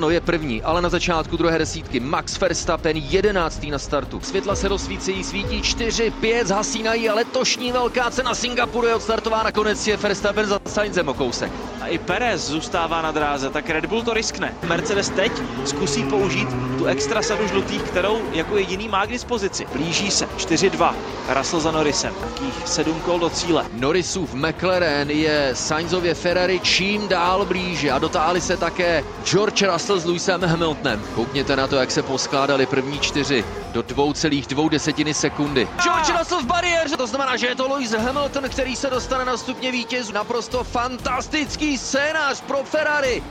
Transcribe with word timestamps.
Ano, 0.00 0.10
je 0.10 0.20
první, 0.20 0.62
ale 0.62 0.82
na 0.82 0.88
začátku 0.88 1.36
druhé 1.36 1.58
desítky 1.58 2.00
Max 2.00 2.40
Verstappen 2.40 2.96
jedenáctý 2.96 3.70
na 3.70 3.78
startu. 3.78 4.20
Světla 4.20 4.54
se 4.54 4.68
rozsvícejí, 4.68 5.24
svítí 5.24 5.62
4, 5.62 6.10
5, 6.10 6.46
zhasínají 6.46 7.08
a 7.08 7.14
letošní 7.14 7.72
velká 7.72 8.10
cena 8.10 8.34
Singapuru 8.34 8.86
je 8.86 8.94
odstartována. 8.94 9.52
Konec 9.52 9.86
je 9.86 9.96
Verstappen 9.96 10.46
za 10.46 10.60
Sainzem 10.66 11.08
o 11.08 11.14
kousek. 11.14 11.52
A 11.90 11.92
i 11.92 11.98
Perez 11.98 12.46
zůstává 12.46 13.02
na 13.02 13.12
dráze, 13.12 13.50
tak 13.50 13.70
Red 13.70 13.86
Bull 13.86 14.02
to 14.02 14.14
riskne. 14.14 14.54
Mercedes 14.68 15.08
teď 15.10 15.32
zkusí 15.64 16.04
použít 16.04 16.48
tu 16.78 16.86
extra 16.86 17.22
sadu 17.22 17.48
žlutých, 17.48 17.82
kterou 17.82 18.22
jako 18.32 18.56
jediný 18.56 18.88
má 18.88 19.06
k 19.06 19.08
dispozici. 19.08 19.66
Blíží 19.72 20.10
se 20.10 20.26
4-2. 20.26 20.94
Russell 21.28 21.60
za 21.60 21.70
Norrisem. 21.70 22.14
Takých 22.20 22.68
sedm 22.68 23.00
kol 23.00 23.18
do 23.18 23.30
cíle. 23.30 23.66
Norrisův 23.72 24.34
McLaren 24.34 25.10
je 25.10 25.50
Sainzově 25.54 26.14
Ferrari 26.14 26.60
čím 26.60 27.08
dál 27.08 27.44
blíže 27.44 27.90
a 27.90 27.98
dotáhli 27.98 28.40
se 28.40 28.56
také 28.56 29.04
George 29.24 29.62
Russell 29.62 30.00
s 30.00 30.04
Lewisem 30.04 30.42
Hamiltonem. 30.42 31.02
Koukněte 31.14 31.56
na 31.56 31.66
to, 31.66 31.76
jak 31.76 31.90
se 31.90 32.02
poskládali 32.02 32.66
první 32.66 33.00
čtyři 33.00 33.44
do 33.72 33.82
dvou 33.82 34.12
celých 34.12 34.46
dvou 34.46 34.68
desetiny 34.68 35.14
sekundy. 35.14 35.68
George 35.82 36.10
Russell 36.18 36.42
v 36.42 36.46
bariéře, 36.46 36.96
to 36.96 37.06
znamená, 37.06 37.36
že 37.36 37.46
je 37.46 37.54
to 37.54 37.68
Lewis 37.68 37.90
Hamilton, 37.92 38.44
který 38.48 38.76
se 38.76 38.90
dostane 38.90 39.24
na 39.24 39.36
stupně 39.36 39.72
vítězů. 39.72 40.12
Naprosto 40.12 40.64
fantastický 40.64 41.78
scénář 41.80 42.40
pro 42.40 42.64
Ferrari 42.64 43.22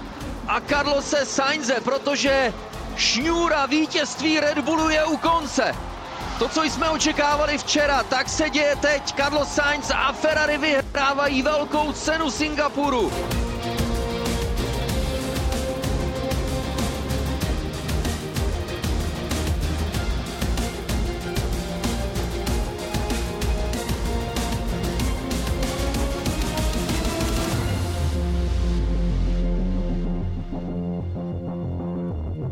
a 0.48 0.62
Carlose 0.62 1.26
Sainze, 1.26 1.76
protože 1.84 2.54
šňůra 2.96 3.66
vítězství 3.66 4.40
Red 4.40 4.60
Bullu 4.60 4.90
je 4.90 5.06
u 5.06 5.18
konce. 5.18 5.76
To, 6.40 6.50
co 6.50 6.64
jsme 6.64 6.90
očekávali 6.90 7.58
včera, 7.58 8.04
tak 8.04 8.30
se 8.30 8.50
děje 8.50 8.76
teď. 8.76 9.16
Carlos 9.16 9.50
Sainz 9.50 9.92
a 9.92 10.12
Ferrari 10.12 10.58
vyhrávají 10.58 11.42
velkou 11.42 11.92
cenu 11.92 12.32
Singapuru. 12.32 13.12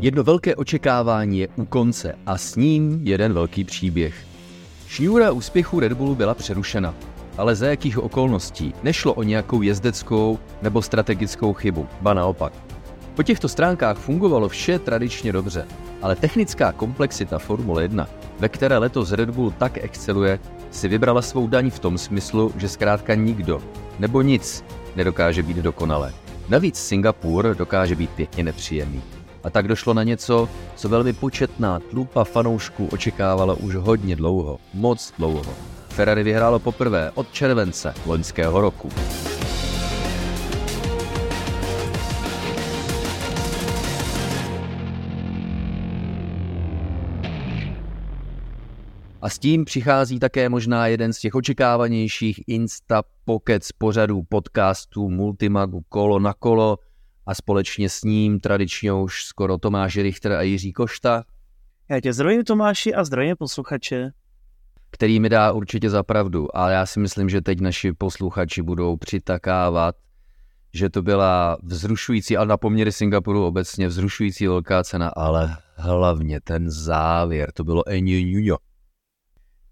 Jedno 0.08 0.22
velké 0.22 0.56
očekávání 0.56 1.38
je 1.38 1.48
u 1.56 1.64
konce 1.64 2.14
a 2.26 2.38
s 2.38 2.56
ním 2.56 3.00
jeden 3.02 3.32
velký 3.32 3.64
příběh. 3.64 4.14
Šňůra 4.86 5.30
úspěchu 5.30 5.80
Red 5.80 5.92
Bullu 5.92 6.14
byla 6.14 6.34
přerušena, 6.34 6.94
ale 7.36 7.56
za 7.56 7.66
jakých 7.66 7.98
okolností 7.98 8.74
nešlo 8.82 9.14
o 9.14 9.22
nějakou 9.22 9.62
jezdeckou 9.62 10.38
nebo 10.62 10.82
strategickou 10.82 11.52
chybu, 11.52 11.86
ba 12.00 12.14
naopak. 12.14 12.52
Po 13.14 13.22
těchto 13.22 13.48
stránkách 13.48 13.98
fungovalo 13.98 14.48
vše 14.48 14.78
tradičně 14.78 15.32
dobře, 15.32 15.66
ale 16.02 16.16
technická 16.16 16.72
komplexita 16.72 17.38
Formule 17.38 17.82
1, 17.82 18.08
ve 18.38 18.48
které 18.48 18.78
letos 18.78 19.12
Red 19.12 19.30
Bull 19.30 19.50
tak 19.50 19.78
exceluje, 19.78 20.40
si 20.70 20.88
vybrala 20.88 21.22
svou 21.22 21.46
daň 21.46 21.70
v 21.70 21.78
tom 21.78 21.98
smyslu, 21.98 22.52
že 22.56 22.68
zkrátka 22.68 23.14
nikdo 23.14 23.62
nebo 23.98 24.22
nic 24.22 24.64
nedokáže 24.96 25.42
být 25.42 25.56
dokonalé. 25.56 26.12
Navíc 26.48 26.76
Singapur 26.76 27.54
dokáže 27.58 27.94
být 27.94 28.10
pěkně 28.10 28.44
nepříjemný. 28.44 29.17
A 29.44 29.50
tak 29.50 29.68
došlo 29.68 29.94
na 29.94 30.02
něco, 30.02 30.48
co 30.76 30.88
velmi 30.88 31.12
početná 31.12 31.80
tlupa 31.80 32.24
fanoušků 32.24 32.88
očekávala 32.92 33.54
už 33.54 33.74
hodně 33.74 34.16
dlouho, 34.16 34.58
moc 34.74 35.12
dlouho. 35.18 35.54
Ferrari 35.88 36.22
vyhrálo 36.22 36.58
poprvé 36.58 37.10
od 37.14 37.32
července 37.32 37.94
loňského 38.06 38.60
roku. 38.60 38.88
A 49.22 49.28
s 49.28 49.38
tím 49.38 49.64
přichází 49.64 50.18
také 50.18 50.48
možná 50.48 50.86
jeden 50.86 51.12
z 51.12 51.18
těch 51.18 51.34
očekávanějších 51.34 52.40
Insta 52.46 53.02
z 53.60 53.72
pořadů 53.72 54.22
podcastů 54.28 55.10
Multimagu 55.10 55.82
Kolo 55.88 56.18
na 56.18 56.32
kolo, 56.32 56.78
a 57.28 57.34
společně 57.34 57.88
s 57.88 58.02
ním 58.02 58.40
tradičně 58.40 58.92
už 58.92 59.24
skoro 59.24 59.58
Tomáš 59.58 59.96
Richter 59.96 60.32
a 60.32 60.42
Jiří 60.42 60.72
Košta. 60.72 61.24
Já 61.90 62.00
tě 62.00 62.12
zdravím 62.12 62.44
Tomáši 62.44 62.94
a 62.94 63.04
zdravím 63.04 63.36
posluchače. 63.38 64.10
Který 64.90 65.20
mi 65.20 65.28
dá 65.28 65.52
určitě 65.52 65.90
za 65.90 66.02
pravdu, 66.02 66.56
ale 66.56 66.72
já 66.72 66.86
si 66.86 67.00
myslím, 67.00 67.28
že 67.28 67.40
teď 67.40 67.60
naši 67.60 67.92
posluchači 67.92 68.62
budou 68.62 68.96
přitakávat, 68.96 69.94
že 70.74 70.90
to 70.90 71.02
byla 71.02 71.58
vzrušující, 71.62 72.36
ale 72.36 72.46
na 72.46 72.56
poměry 72.56 72.92
Singapuru 72.92 73.46
obecně 73.46 73.88
vzrušující 73.88 74.46
velká 74.46 74.84
cena, 74.84 75.08
ale 75.08 75.56
hlavně 75.74 76.40
ten 76.40 76.70
závěr, 76.70 77.52
to 77.52 77.64
bylo 77.64 77.88
Enyo 77.88 78.56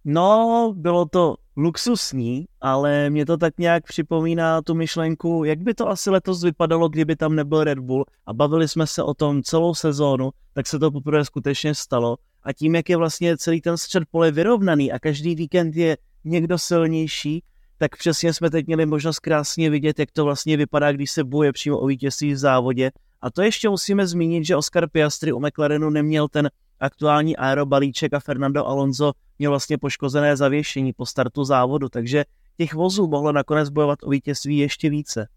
No, 0.09 0.73
bylo 0.77 1.07
to 1.07 1.35
luxusní, 1.57 2.45
ale 2.61 3.11
mě 3.11 3.27
to 3.27 3.37
tak 3.37 3.59
nějak 3.59 3.85
připomíná 3.85 4.63
tu 4.63 4.75
myšlenku, 4.75 5.45
jak 5.45 5.59
by 5.59 5.75
to 5.75 5.89
asi 5.89 6.11
letos 6.11 6.45
vypadalo, 6.45 6.89
kdyby 6.89 7.17
tam 7.17 7.35
nebyl 7.35 7.65
Red 7.65 7.79
Bull 7.79 8.05
a 8.27 8.35
bavili 8.35 8.69
jsme 8.69 8.87
se 8.87 9.03
o 9.03 9.15
tom 9.15 9.43
celou 9.43 9.75
sezónu, 9.75 10.31
tak 10.55 10.67
se 10.67 10.79
to 10.79 10.91
poprvé 10.91 11.25
skutečně 11.25 11.75
stalo 11.75 12.17
a 12.43 12.53
tím, 12.53 12.75
jak 12.75 12.89
je 12.89 12.97
vlastně 12.97 13.37
celý 13.37 13.61
ten 13.61 13.77
střed 13.77 14.03
pole 14.11 14.31
vyrovnaný 14.31 14.93
a 14.93 14.99
každý 14.99 15.35
víkend 15.35 15.77
je 15.77 15.97
někdo 16.25 16.59
silnější, 16.59 17.43
tak 17.79 17.97
přesně 17.97 18.33
jsme 18.33 18.51
teď 18.51 18.67
měli 18.67 18.87
možnost 18.87 19.19
krásně 19.19 19.71
vidět, 19.71 19.99
jak 19.99 20.13
to 20.13 20.25
vlastně 20.25 20.57
vypadá, 20.57 20.93
když 20.93 21.11
se 21.11 21.25
boje 21.25 21.53
přímo 21.53 21.79
o 21.79 21.87
vítězství 21.87 22.33
v 22.33 22.39
závodě. 22.39 22.91
A 23.21 23.31
to 23.31 23.43
ještě 23.43 23.69
musíme 23.69 24.07
zmínit, 24.07 24.45
že 24.45 24.57
Oscar 24.57 24.89
Piastri 24.89 25.33
u 25.33 25.41
McLarenu 25.41 25.91
neměl 25.91 26.29
ten 26.29 26.51
aktuální 26.81 27.37
aerobalíček 27.37 28.15
a 28.15 28.21
Fernando 28.21 28.67
Alonso 28.67 29.13
měl 29.39 29.51
vlastně 29.51 29.79
poškozené 29.79 30.37
zavěšení 30.37 30.93
po 30.93 31.07
startu 31.07 31.45
závodu, 31.45 31.89
takže 31.89 32.25
těch 32.57 32.75
vozů 32.75 33.07
mohlo 33.07 33.33
nakonec 33.33 33.69
bojovat 33.69 33.99
o 34.03 34.11
vítězství 34.11 34.59
ještě 34.59 34.91
více. 34.91 35.29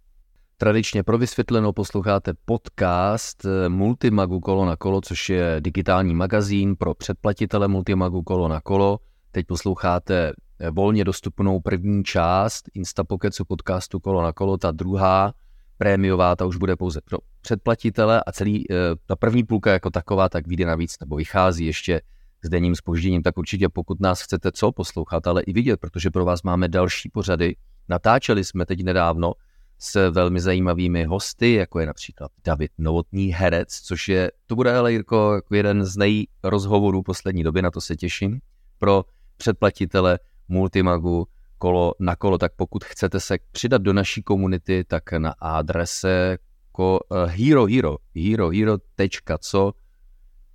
Tradičně 0.57 1.03
pro 1.03 1.17
vysvětlenou 1.17 1.71
posloucháte 1.71 2.33
podcast 2.45 3.45
eh, 3.45 3.69
Multimagu 3.69 4.39
Kolo 4.39 4.65
na 4.65 4.75
kolo, 4.75 5.01
což 5.01 5.29
je 5.29 5.55
digitální 5.59 6.15
magazín 6.15 6.75
pro 6.75 6.93
předplatitele 6.93 7.67
Multimagu 7.67 8.23
Kolo 8.23 8.47
na 8.47 8.61
kolo. 8.61 8.99
Teď 9.31 9.47
posloucháte 9.47 10.33
eh, 10.59 10.71
volně 10.71 11.03
dostupnou 11.03 11.59
první 11.59 12.03
část 12.03 12.69
Instapokecu 12.73 13.45
podcastu 13.45 13.99
Kolo 13.99 14.23
na 14.23 14.33
kolo, 14.33 14.57
ta 14.57 14.71
druhá 14.71 15.33
prémiová, 15.77 16.35
ta 16.35 16.45
už 16.45 16.57
bude 16.57 16.75
pouze 16.75 17.01
pro 17.05 17.17
předplatitele 17.41 18.23
a 18.27 18.31
celý, 18.31 18.71
eh, 18.71 18.75
ta 19.05 19.15
první 19.15 19.43
půlka 19.43 19.71
jako 19.71 19.89
taková, 19.89 20.29
tak 20.29 20.47
vyjde 20.47 20.65
navíc 20.65 20.99
nebo 20.99 21.15
vychází 21.15 21.65
ještě 21.65 22.01
s 22.43 22.49
denním 22.49 22.75
spožděním, 22.75 23.23
tak 23.23 23.37
určitě 23.37 23.69
pokud 23.69 23.99
nás 23.99 24.21
chcete 24.21 24.51
co 24.51 24.71
poslouchat, 24.71 25.27
ale 25.27 25.41
i 25.41 25.53
vidět, 25.53 25.79
protože 25.79 26.09
pro 26.09 26.25
vás 26.25 26.43
máme 26.43 26.67
další 26.67 27.09
pořady. 27.09 27.55
Natáčeli 27.89 28.43
jsme 28.43 28.65
teď 28.65 28.83
nedávno 28.83 29.33
s 29.79 30.09
velmi 30.11 30.39
zajímavými 30.39 31.05
hosty, 31.05 31.53
jako 31.53 31.79
je 31.79 31.85
například 31.85 32.31
David 32.45 32.71
Novotný 32.77 33.33
herec, 33.33 33.81
což 33.81 34.07
je, 34.07 34.31
to 34.45 34.55
bude 34.55 34.77
ale 34.77 34.91
Jirko 34.91 35.33
jako 35.35 35.55
jeden 35.55 35.85
z 35.85 35.97
nejrozhovorů 35.97 37.03
poslední 37.03 37.43
doby, 37.43 37.61
na 37.61 37.71
to 37.71 37.81
se 37.81 37.95
těším, 37.95 38.39
pro 38.79 39.05
předplatitele 39.37 40.19
Multimagu, 40.47 41.27
kolo 41.57 41.93
na 41.99 42.15
kolo, 42.15 42.37
tak 42.37 42.51
pokud 42.55 42.83
chcete 42.83 43.19
se 43.19 43.37
přidat 43.51 43.81
do 43.81 43.93
naší 43.93 44.23
komunity, 44.23 44.83
tak 44.87 45.11
na 45.11 45.33
adrese 45.39 46.37
ko, 46.71 46.99
uh, 47.09 47.25
hero, 47.25 47.65
hero, 47.65 47.97
hero, 48.15 48.49
hero.co 48.49 49.73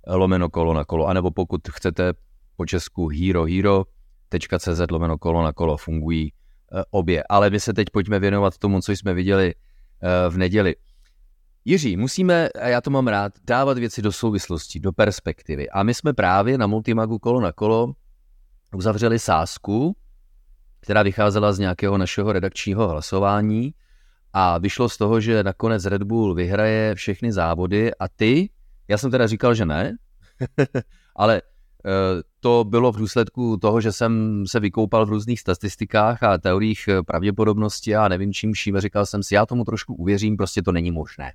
lomeno 0.07 0.49
kolo 0.49 0.73
na 0.73 0.85
kolo, 0.85 1.07
anebo 1.07 1.31
pokud 1.31 1.61
chcete 1.69 2.13
po 2.55 2.65
česku 2.65 3.07
hero, 3.07 3.45
hero.cz 3.45 4.81
lomeno 4.91 5.17
kolo 5.17 5.43
na 5.43 5.53
kolo 5.53 5.77
fungují 5.77 6.31
uh, 6.31 6.81
obě. 6.91 7.23
Ale 7.29 7.49
my 7.49 7.59
se 7.59 7.73
teď 7.73 7.87
pojďme 7.89 8.19
věnovat 8.19 8.57
tomu, 8.57 8.81
co 8.81 8.91
jsme 8.91 9.13
viděli 9.13 9.53
uh, 9.55 10.33
v 10.33 10.37
neděli. 10.37 10.75
Jiří, 11.65 11.97
musíme, 11.97 12.49
a 12.49 12.67
já 12.67 12.81
to 12.81 12.89
mám 12.89 13.07
rád, 13.07 13.33
dávat 13.43 13.77
věci 13.77 14.01
do 14.01 14.11
souvislosti, 14.11 14.79
do 14.79 14.91
perspektivy. 14.91 15.69
A 15.69 15.83
my 15.83 15.93
jsme 15.93 16.13
právě 16.13 16.57
na 16.57 16.67
Multimagu 16.67 17.19
kolo 17.19 17.41
na 17.41 17.51
kolo 17.51 17.93
uzavřeli 18.75 19.19
sásku, 19.19 19.95
která 20.79 21.03
vycházela 21.03 21.53
z 21.53 21.59
nějakého 21.59 21.97
našeho 21.97 22.31
redakčního 22.33 22.87
hlasování 22.87 23.73
a 24.37 24.57
vyšlo 24.57 24.89
z 24.89 24.97
toho, 24.97 25.19
že 25.19 25.43
nakonec 25.43 25.85
Red 25.85 26.03
Bull 26.03 26.35
vyhraje 26.35 26.95
všechny 26.95 27.31
závody 27.31 27.95
a 27.95 28.07
ty, 28.07 28.49
já 28.87 28.97
jsem 28.97 29.11
teda 29.11 29.27
říkal, 29.27 29.53
že 29.53 29.65
ne, 29.65 29.97
ale 31.15 31.41
eh, 31.41 31.91
to 32.39 32.63
bylo 32.63 32.91
v 32.91 32.97
důsledku 32.97 33.57
toho, 33.57 33.81
že 33.81 33.91
jsem 33.91 34.43
se 34.47 34.59
vykoupal 34.59 35.05
v 35.05 35.09
různých 35.09 35.39
statistikách 35.39 36.23
a 36.23 36.37
teoriích 36.37 36.87
eh, 36.87 37.03
pravděpodobnosti 37.03 37.95
a 37.95 38.07
nevím 38.07 38.33
čím 38.33 38.53
vším. 38.53 38.79
Říkal 38.79 39.05
jsem 39.05 39.23
si, 39.23 39.35
já 39.35 39.45
tomu 39.45 39.63
trošku 39.63 39.93
uvěřím, 39.93 40.37
prostě 40.37 40.61
to 40.61 40.71
není 40.71 40.91
možné. 40.91 41.33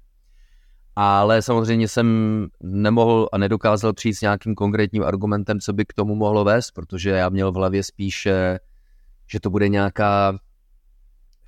Ale 0.97 1.43
samozřejmě 1.43 1.89
jsem 1.89 2.47
nemohl 2.63 3.29
a 3.33 3.39
nedokázal 3.39 3.93
přijít 3.93 4.15
s 4.15 4.21
nějakým 4.21 4.55
konkrétním 4.55 5.03
argumentem, 5.03 5.61
co 5.61 5.73
by 5.73 5.85
k 5.85 5.93
tomu 5.93 6.15
mohlo 6.15 6.45
vést, 6.45 6.71
protože 6.71 7.11
já 7.11 7.29
měl 7.29 7.53
v 7.53 7.55
hlavě 7.55 7.83
spíše 7.83 8.59
že 9.33 9.41
to 9.41 9.51
bude 9.51 9.69
nějaká 9.69 10.39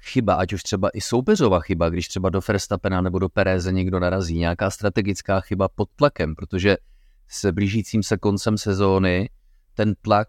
chyba, 0.03 0.35
ať 0.35 0.53
už 0.53 0.63
třeba 0.63 0.91
i 0.95 1.01
soupeřová 1.01 1.61
chyba, 1.61 1.89
když 1.89 2.09
třeba 2.09 2.31
do 2.31 2.41
Verstappena 2.49 3.01
nebo 3.01 3.19
do 3.19 3.29
Pereze 3.29 3.73
někdo 3.73 4.01
narazí, 4.01 4.39
nějaká 4.39 4.71
strategická 4.71 5.41
chyba 5.41 5.69
pod 5.69 5.89
tlakem, 5.97 6.35
protože 6.35 6.77
se 7.29 7.53
blížícím 7.53 8.03
se 8.03 8.17
koncem 8.17 8.59
sezóny 8.59 9.31
ten 9.75 9.95
tlak 10.03 10.29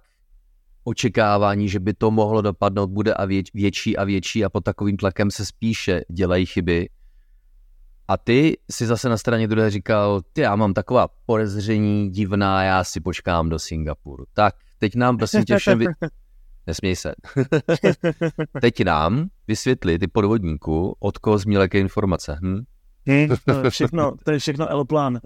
očekávání, 0.84 1.70
že 1.70 1.80
by 1.80 1.94
to 1.94 2.12
mohlo 2.12 2.42
dopadnout, 2.42 2.90
bude 2.90 3.14
a 3.14 3.26
větší 3.54 3.98
a 3.98 4.04
větší 4.04 4.46
a 4.46 4.50
pod 4.50 4.64
takovým 4.64 4.98
tlakem 4.98 5.32
se 5.32 5.46
spíše 5.46 6.02
dělají 6.12 6.46
chyby. 6.46 6.90
A 8.08 8.18
ty 8.18 8.58
si 8.72 8.86
zase 8.86 9.10
na 9.10 9.18
straně 9.18 9.48
druhé 9.48 9.70
říkal, 9.70 10.22
ty 10.34 10.42
já 10.42 10.56
mám 10.56 10.74
taková 10.74 11.08
podezření 11.26 12.10
divná, 12.10 12.64
já 12.64 12.84
si 12.84 13.02
počkám 13.02 13.50
do 13.50 13.60
Singapuru. 13.60 14.26
Tak, 14.34 14.56
teď 14.80 14.96
nám 14.96 15.18
prosím 15.18 15.44
tě 15.44 15.58
všem. 15.58 15.80
Nesměj 16.68 16.96
se. 16.96 17.14
teď 18.62 18.84
nám 18.84 19.28
vysvětli 19.48 20.00
ty 20.00 20.08
podvodníků, 20.08 20.96
od 21.00 21.18
koho 21.18 21.38
zmíl 21.38 21.62
jaké 21.62 21.80
informace. 21.80 22.40
Hm? 22.44 22.64
hm? 23.10 23.36
to, 23.46 23.64
je 23.64 23.70
všechno, 23.70 24.14
to 24.24 24.32
je 24.32 24.40
všechno 24.40 24.70
L-plán. 24.70 25.14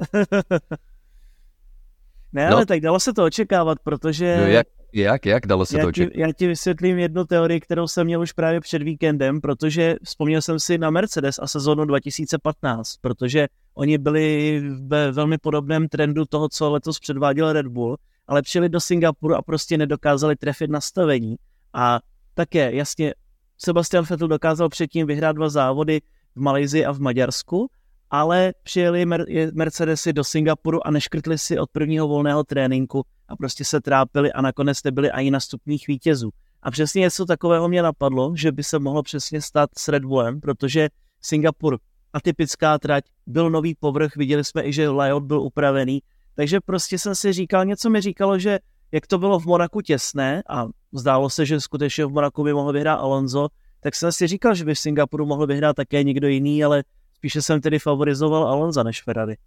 ne, 2.34 2.50
no. 2.50 2.56
ale 2.56 2.66
tak 2.66 2.80
dalo 2.80 3.00
se 3.00 3.13
to 3.13 3.25
očekávat, 3.25 3.78
protože... 3.84 4.38
No 4.38 4.48
jak, 4.48 4.68
jak, 4.94 5.25
jak 5.25 5.48
dalo 5.48 5.66
se 5.66 5.78
já 5.78 5.84
to 5.84 5.89
očekávat? 5.89 6.16
Já 6.16 6.34
ti 6.34 6.48
vysvětlím 6.48 7.00
jednu 7.00 7.25
teorii, 7.25 7.60
kterou 7.60 7.88
jsem 7.88 8.06
měl 8.06 8.22
už 8.22 8.31
právě 8.31 8.62
před 8.62 8.83
víkendem, 8.83 9.42
protože 9.42 9.95
vzpomněl 10.04 10.42
jsem 10.42 10.60
si 10.60 10.78
na 10.78 10.90
Mercedes 10.90 11.40
a 11.42 11.48
sezónu 11.48 11.86
2015, 11.86 12.98
protože 13.01 13.48
oni 13.74 13.98
byli 13.98 14.62
ve 14.88 15.12
velmi 15.12 15.38
podobném 15.38 15.88
trendu 15.88 16.25
toho, 16.25 16.50
co 16.50 16.72
letos 16.72 17.00
předváděl 17.00 17.54
Red 17.54 17.68
Bull, 17.68 17.98
ale 18.28 18.42
přijeli 18.42 18.70
do 18.70 18.80
Singapuru 18.80 19.36
a 19.36 19.42
prostě 19.42 19.78
nedokázali 19.78 20.36
trefit 20.36 20.70
nastavení. 20.70 21.36
A 21.74 22.00
také, 22.34 22.76
jasně, 22.76 23.14
Sebastian 23.58 24.06
Vettel 24.10 24.28
dokázal 24.28 24.70
předtím 24.70 25.08
vyhrát 25.08 25.36
dva 25.36 25.50
závody 25.50 26.02
v 26.36 26.42
Malajzii 26.42 26.86
a 26.86 26.92
v 26.92 27.00
Maďarsku, 27.00 27.70
ale 28.10 28.54
přijeli 28.64 29.06
Mercedesy 29.54 30.14
do 30.14 30.24
Singapuru 30.24 30.88
a 30.88 30.92
neškrtli 30.92 31.38
si 31.38 31.60
od 31.60 31.70
prvního 31.72 32.08
volného 32.08 32.44
tréninku 32.44 33.04
a 33.28 33.36
prostě 33.36 33.66
se 33.66 33.82
trápili 33.82 34.32
a 34.32 34.42
nakonec 34.42 34.84
nebyli 34.84 35.12
ani 35.12 35.32
na 35.32 35.40
stupních 35.40 35.88
vítězů. 35.88 36.30
A 36.62 36.72
přesně 36.72 37.00
něco 37.00 37.26
takového 37.26 37.68
mě 37.68 37.84
napadlo, 37.84 38.34
že 38.36 38.52
by 38.52 38.64
se 38.64 38.80
mohlo 38.80 39.04
přesně 39.04 39.42
stát 39.42 39.70
s 39.78 39.88
Red 39.88 40.06
Bullem, 40.06 40.42
protože 40.42 40.90
Singapur 41.22 41.80
atypická 42.14 42.80
trať, 42.80 43.04
byl 43.28 43.50
nový 43.50 43.76
povrch, 43.76 44.16
viděli 44.16 44.44
jsme 44.44 44.64
i, 44.64 44.74
že 44.74 44.90
layout 44.90 45.24
byl 45.24 45.42
upravený, 45.42 46.02
takže 46.38 46.60
prostě 46.66 47.00
jsem 47.00 47.16
si 47.16 47.34
říkal, 47.34 47.66
něco 47.66 47.89
mi 47.89 48.01
říkalo, 48.01 48.39
že 48.39 48.60
jak 48.92 49.07
to 49.07 49.18
bylo 49.18 49.39
v 49.39 49.45
Monaku 49.45 49.81
těsné 49.81 50.44
a 50.50 50.66
zdálo 50.94 51.30
se, 51.30 51.45
že 51.45 51.62
skutečně 51.62 52.06
v 52.06 52.12
Monaku 52.12 52.44
by 52.44 52.54
mohl 52.54 52.74
vyhrát 52.74 53.00
Alonso, 53.00 53.48
tak 53.80 53.95
jsem 53.95 54.12
si 54.12 54.28
říkal, 54.28 54.56
že 54.56 54.66
by 54.66 54.75
v 54.75 54.80
Singapuru 54.80 55.25
mohl 55.25 55.48
vyhrát 55.48 55.75
také 55.75 56.04
někdo 56.04 56.28
jiný, 56.28 56.63
ale 56.63 56.84
spíše 57.13 57.42
jsem 57.42 57.62
tedy 57.62 57.80
favorizoval 57.80 58.48
Alonso 58.48 58.84
než 58.84 59.04
Ferrari. 59.04 59.38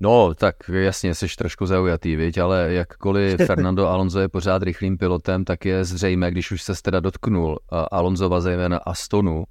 No, 0.00 0.34
tak 0.34 0.56
jasně, 0.68 1.14
jsi 1.14 1.26
trošku 1.38 1.66
zaujatý, 1.66 2.16
viď? 2.16 2.38
ale 2.38 2.72
jakkoliv 2.72 3.40
Fernando 3.46 3.88
Alonso 3.88 4.20
je 4.20 4.28
pořád 4.28 4.62
rychlým 4.62 4.98
pilotem, 4.98 5.44
tak 5.44 5.64
je 5.64 5.84
zřejmé, 5.84 6.30
když 6.30 6.50
už 6.50 6.62
se 6.62 6.72
teda 6.82 7.00
dotknul 7.00 7.58
Alonzova 7.90 8.40
zejména 8.40 8.78
Astonu, 8.78 9.44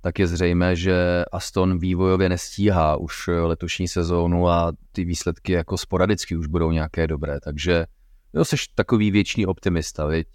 tak 0.00 0.18
je 0.18 0.26
zřejmé, 0.26 0.76
že 0.76 1.24
Aston 1.32 1.78
vývojově 1.78 2.28
nestíhá 2.28 2.96
už 2.96 3.26
letošní 3.26 3.88
sezónu 3.88 4.48
a 4.48 4.72
ty 4.92 5.04
výsledky 5.04 5.52
jako 5.52 5.78
sporadicky 5.78 6.36
už 6.36 6.46
budou 6.46 6.70
nějaké 6.70 7.06
dobré, 7.06 7.40
takže 7.40 7.86
jo, 8.34 8.44
jsi 8.44 8.56
takový 8.74 9.10
věčný 9.10 9.46
optimista, 9.46 10.06
viď? 10.06 10.26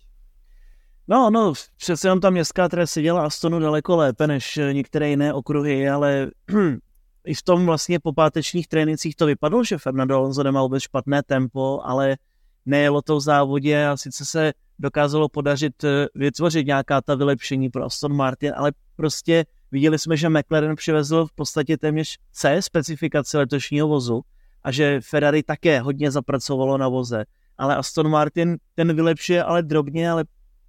No, 1.07 1.29
no, 1.29 1.53
přece 1.77 2.07
jenom 2.07 2.19
ta 2.19 2.29
městská 2.29 2.69
trať 2.69 2.89
si 2.89 3.01
dělá 3.01 3.25
Astonu 3.25 3.59
daleko 3.59 3.95
lépe 3.95 4.27
než 4.27 4.59
některé 4.71 5.09
jiné 5.09 5.33
okruhy, 5.33 5.89
ale 5.89 6.31
i 7.25 7.33
v 7.33 7.43
tom 7.43 7.65
vlastně 7.65 7.99
po 7.99 8.13
pátečních 8.13 8.67
trénincích 8.67 9.15
to 9.15 9.25
vypadlo, 9.25 9.63
že 9.63 9.77
Fernando 9.77 10.15
Alonso 10.15 10.43
nemá 10.43 10.61
vůbec 10.61 10.83
špatné 10.83 11.23
tempo, 11.23 11.81
ale 11.83 12.17
nejelo 12.65 13.01
to 13.01 13.17
v 13.17 13.21
závodě 13.21 13.87
a 13.87 13.97
sice 13.97 14.25
se 14.25 14.53
dokázalo 14.79 15.29
podařit 15.29 15.83
eh, 15.83 16.07
vytvořit 16.15 16.67
nějaká 16.67 17.01
ta 17.01 17.15
vylepšení 17.15 17.69
pro 17.69 17.85
Aston 17.85 18.15
Martin, 18.15 18.53
ale 18.55 18.71
prostě 18.95 19.45
viděli 19.71 19.99
jsme, 19.99 20.17
že 20.17 20.29
McLaren 20.29 20.75
přivezl 20.75 21.25
v 21.25 21.31
podstatě 21.31 21.77
téměř 21.77 22.17
C 22.31 22.61
specifikaci 22.61 23.37
letošního 23.37 23.87
vozu 23.87 24.21
a 24.63 24.71
že 24.71 25.01
Ferrari 25.01 25.43
také 25.43 25.79
hodně 25.79 26.11
zapracovalo 26.11 26.77
na 26.77 26.87
voze, 26.87 27.25
ale 27.57 27.75
Aston 27.75 28.09
Martin 28.09 28.57
ten 28.75 28.95
vylepšuje 28.95 29.43
ale 29.43 29.63
drobně, 29.63 30.11
ale 30.11 30.23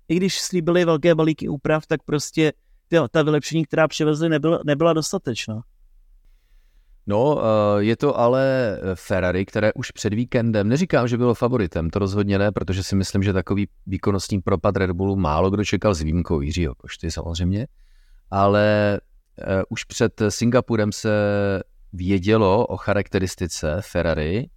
i 0.09 0.17
když 0.17 0.41
slíbili 0.41 0.85
velké 0.85 1.15
balíky 1.15 1.49
úprav, 1.49 1.87
tak 1.87 2.03
prostě 2.03 2.53
tyjo, 2.89 3.09
ta 3.09 3.23
vylepšení, 3.23 3.65
která 3.65 3.89
přivezli, 3.89 4.29
nebyla, 4.29 4.61
nebyla 4.65 4.93
dostatečná. 4.93 5.63
No, 7.07 7.43
eh, 7.43 7.85
je 7.85 7.97
to 7.97 8.19
ale 8.19 8.79
Ferrari, 8.95 9.47
které 9.47 9.73
už 9.73 9.91
před 9.91 10.15
víkendem, 10.15 10.69
neříkám, 10.69 11.09
že 11.09 11.17
bylo 11.17 11.35
favoritem, 11.35 11.91
to 11.91 11.99
rozhodně 11.99 12.39
ne, 12.39 12.53
protože 12.53 12.83
si 12.83 12.97
myslím, 12.97 13.23
že 13.23 13.33
takový 13.33 13.69
výkonnostní 13.87 14.41
propad 14.41 14.77
Red 14.77 14.91
Bullu 14.91 15.17
málo 15.17 15.51
kdo 15.51 15.65
čekal 15.65 15.95
s 15.95 16.01
výjimkou 16.01 16.41
Jiřího 16.41 16.75
Košty 16.75 17.11
samozřejmě, 17.11 17.67
ale 18.35 19.01
eh, 19.39 19.63
už 19.69 19.85
před 19.85 20.23
Singapurem 20.29 20.93
se 20.93 21.11
vědělo 21.93 22.67
o 22.67 22.77
charakteristice 22.77 23.77
Ferrari, 23.81 24.49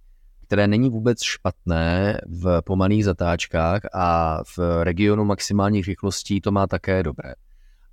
které 0.46 0.66
není 0.66 0.90
vůbec 0.90 1.22
špatné 1.22 2.20
v 2.26 2.62
pomalých 2.64 3.04
zatáčkách 3.04 3.80
a 3.94 4.38
v 4.56 4.84
regionu 4.84 5.24
maximálních 5.24 5.88
rychlostí 5.88 6.40
to 6.40 6.50
má 6.50 6.66
také 6.66 7.02
dobré. 7.02 7.32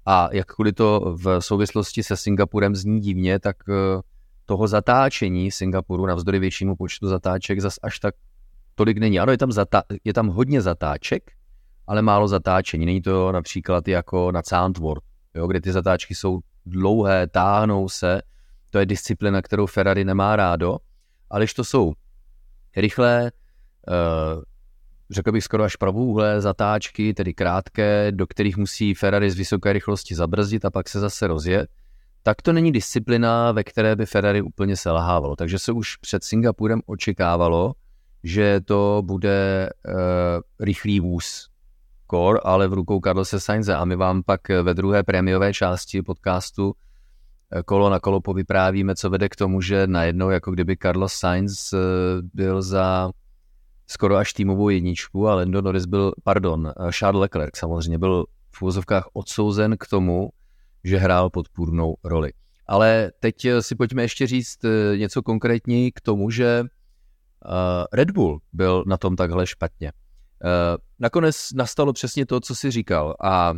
A 0.06 0.30
jakkoliv 0.32 0.76
to 0.76 1.16
v 1.24 1.42
souvislosti 1.42 2.04
se 2.04 2.18
Singapurem 2.18 2.76
zní 2.76 3.00
divně, 3.00 3.40
tak 3.40 3.56
eh, 3.70 4.02
toho 4.45 4.68
zatáčení 4.68 5.52
Singapuru 5.52 6.06
navzdory 6.06 6.40
většímu 6.40 6.76
počtu 6.76 7.07
zatáček 7.07 7.62
zas 7.62 7.76
až 7.83 8.00
tak 8.00 8.16
tolik 8.76 8.98
není. 8.98 9.19
Ano, 9.19 9.31
je 9.31 9.38
tam, 9.38 9.50
zata- 9.50 9.83
je 10.04 10.14
tam 10.14 10.28
hodně 10.28 10.62
zatáček, 10.62 11.31
ale 11.88 12.02
málo 12.02 12.28
zatáčení. 12.28 12.86
Není 12.86 13.02
to 13.02 13.31
například 13.31 13.88
jako 13.88 14.31
na 14.31 14.42
Sandworth, 14.45 15.15
jo, 15.35 15.47
kde 15.47 15.61
ty 15.61 15.71
zatáčky 15.71 16.15
jsou 16.15 16.39
dlouhé, 16.65 17.27
táhnou 17.27 17.89
se. 17.89 18.21
To 18.69 18.80
je 18.80 18.85
disciplina, 18.85 19.42
kterou 19.42 19.65
Ferrari 19.65 20.06
nemá 20.06 20.35
rádo. 20.35 20.77
Ale 21.30 21.42
když 21.42 21.54
to 21.54 21.63
jsou 21.63 21.94
rychlé, 22.75 23.31
uh, 23.87 24.44
řekl 25.09 25.31
bych 25.31 25.44
skoro 25.44 25.63
až 25.63 25.75
pravouhlé 25.75 26.42
zatáčky, 26.42 27.13
tedy 27.13 27.33
krátké, 27.33 28.11
do 28.11 28.27
kterých 28.27 28.57
musí 28.57 28.94
Ferrari 28.94 29.31
z 29.31 29.35
vysoké 29.35 29.73
rychlosti 29.73 30.15
zabrzdit 30.15 30.65
a 30.65 30.71
pak 30.71 30.89
se 30.89 30.99
zase 30.99 31.27
rozjet, 31.27 31.69
tak 32.23 32.42
to 32.42 32.54
není 32.54 32.71
disciplina, 32.71 33.51
ve 33.51 33.63
které 33.63 33.95
by 33.95 34.06
Ferrari 34.06 34.42
úplně 34.42 34.77
selhávalo. 34.77 35.35
Takže 35.35 35.59
se 35.59 35.71
už 35.71 35.95
před 35.95 36.23
Singapurem 36.23 36.81
očekávalo, 36.85 37.73
že 38.23 38.61
to 38.61 39.01
bude 39.06 39.69
uh, 39.87 39.94
rychlý 40.59 40.99
vůz 40.99 41.49
Core, 42.12 42.40
ale 42.44 42.68
v 42.68 42.74
rukou 42.74 43.00
Carlose 43.00 43.40
Sainze. 43.40 43.76
A 43.76 43.85
my 43.85 43.95
vám 43.95 44.24
pak 44.24 44.50
ve 44.50 44.74
druhé 44.74 45.04
prémiové 45.04 45.54
části 45.54 46.02
podcastu 46.02 46.74
eh, 47.52 47.64
kolo 47.64 47.90
na 47.90 48.00
kolo 48.00 48.21
povyprávíme, 48.21 48.95
co 48.95 49.09
vede 49.09 49.30
k 49.30 49.35
tomu, 49.35 49.62
že 49.62 49.88
najednou 49.88 50.30
jako 50.30 50.52
kdyby 50.52 50.78
Carlos 50.78 51.14
Sainz 51.14 51.74
eh, 51.74 51.78
byl 52.33 52.62
za 52.62 53.12
skoro 53.88 54.16
až 54.16 54.33
týmovou 54.33 54.69
jedničku 54.69 55.28
a 55.28 55.35
Lando 55.35 55.62
Norris 55.62 55.85
byl, 55.85 56.14
pardon, 56.24 56.74
Charles 56.92 57.21
Leclerc 57.21 57.57
samozřejmě 57.57 57.97
byl 57.97 58.26
v 58.52 58.62
úvozovkách 58.62 59.07
odsouzen 59.14 59.78
k 59.78 59.88
tomu, 59.88 60.30
že 60.83 60.97
hrál 60.97 61.30
podpůrnou 61.30 61.95
roli. 62.04 62.31
Ale 62.68 63.12
teď 63.19 63.45
eh, 63.45 63.62
si 63.62 63.76
pojďme 63.76 64.02
ještě 64.02 64.28
říct 64.28 64.66
eh, 64.66 64.97
něco 64.97 65.21
konkrétní 65.24 65.92
k 65.92 66.02
tomu, 66.02 66.30
že 66.30 66.64
eh, 66.64 67.85
Red 67.94 68.12
Bull 68.12 68.42
byl 68.54 68.83
na 68.88 68.97
tom 68.97 69.16
takhle 69.16 69.47
špatně. 69.47 69.92
Nakonec 70.99 71.51
nastalo 71.56 71.94
přesně 71.94 72.25
to, 72.25 72.39
co 72.39 72.56
si 72.56 72.71
říkal 72.71 73.15
a 73.23 73.54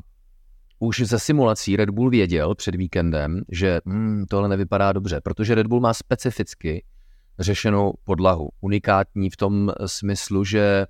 už 0.79 1.01
ze 1.01 1.19
simulací 1.19 1.75
Red 1.75 1.89
Bull 1.89 2.10
věděl 2.10 2.55
před 2.55 2.75
víkendem, 2.75 3.41
že 3.51 3.79
hmm, 3.86 4.25
tohle 4.29 4.50
nevypadá 4.50 4.91
dobře, 4.91 5.22
protože 5.22 5.55
Red 5.55 5.67
Bull 5.67 5.81
má 5.81 5.93
specificky 5.93 6.86
řešenou 7.39 7.93
podlahu. 8.03 8.50
Unikátní 8.62 9.29
v 9.29 9.38
tom 9.38 9.72
smyslu, 9.86 10.43
že 10.43 10.86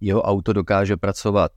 jeho 0.00 0.22
auto 0.22 0.52
dokáže 0.52 0.96
pracovat 0.96 1.52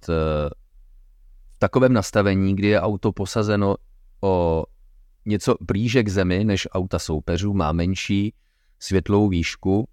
v 1.52 1.60
takovém 1.60 1.94
nastavení, 1.94 2.56
kdy 2.56 2.68
je 2.68 2.82
auto 2.82 3.12
posazeno 3.12 3.76
o 4.22 4.64
něco 5.26 5.56
blíže 5.62 6.04
k 6.04 6.10
zemi 6.10 6.44
než 6.44 6.68
auta 6.72 7.00
soupeřů, 7.00 7.54
má 7.54 7.72
menší 7.72 8.34
světlou 8.80 9.28
výšku 9.28 9.88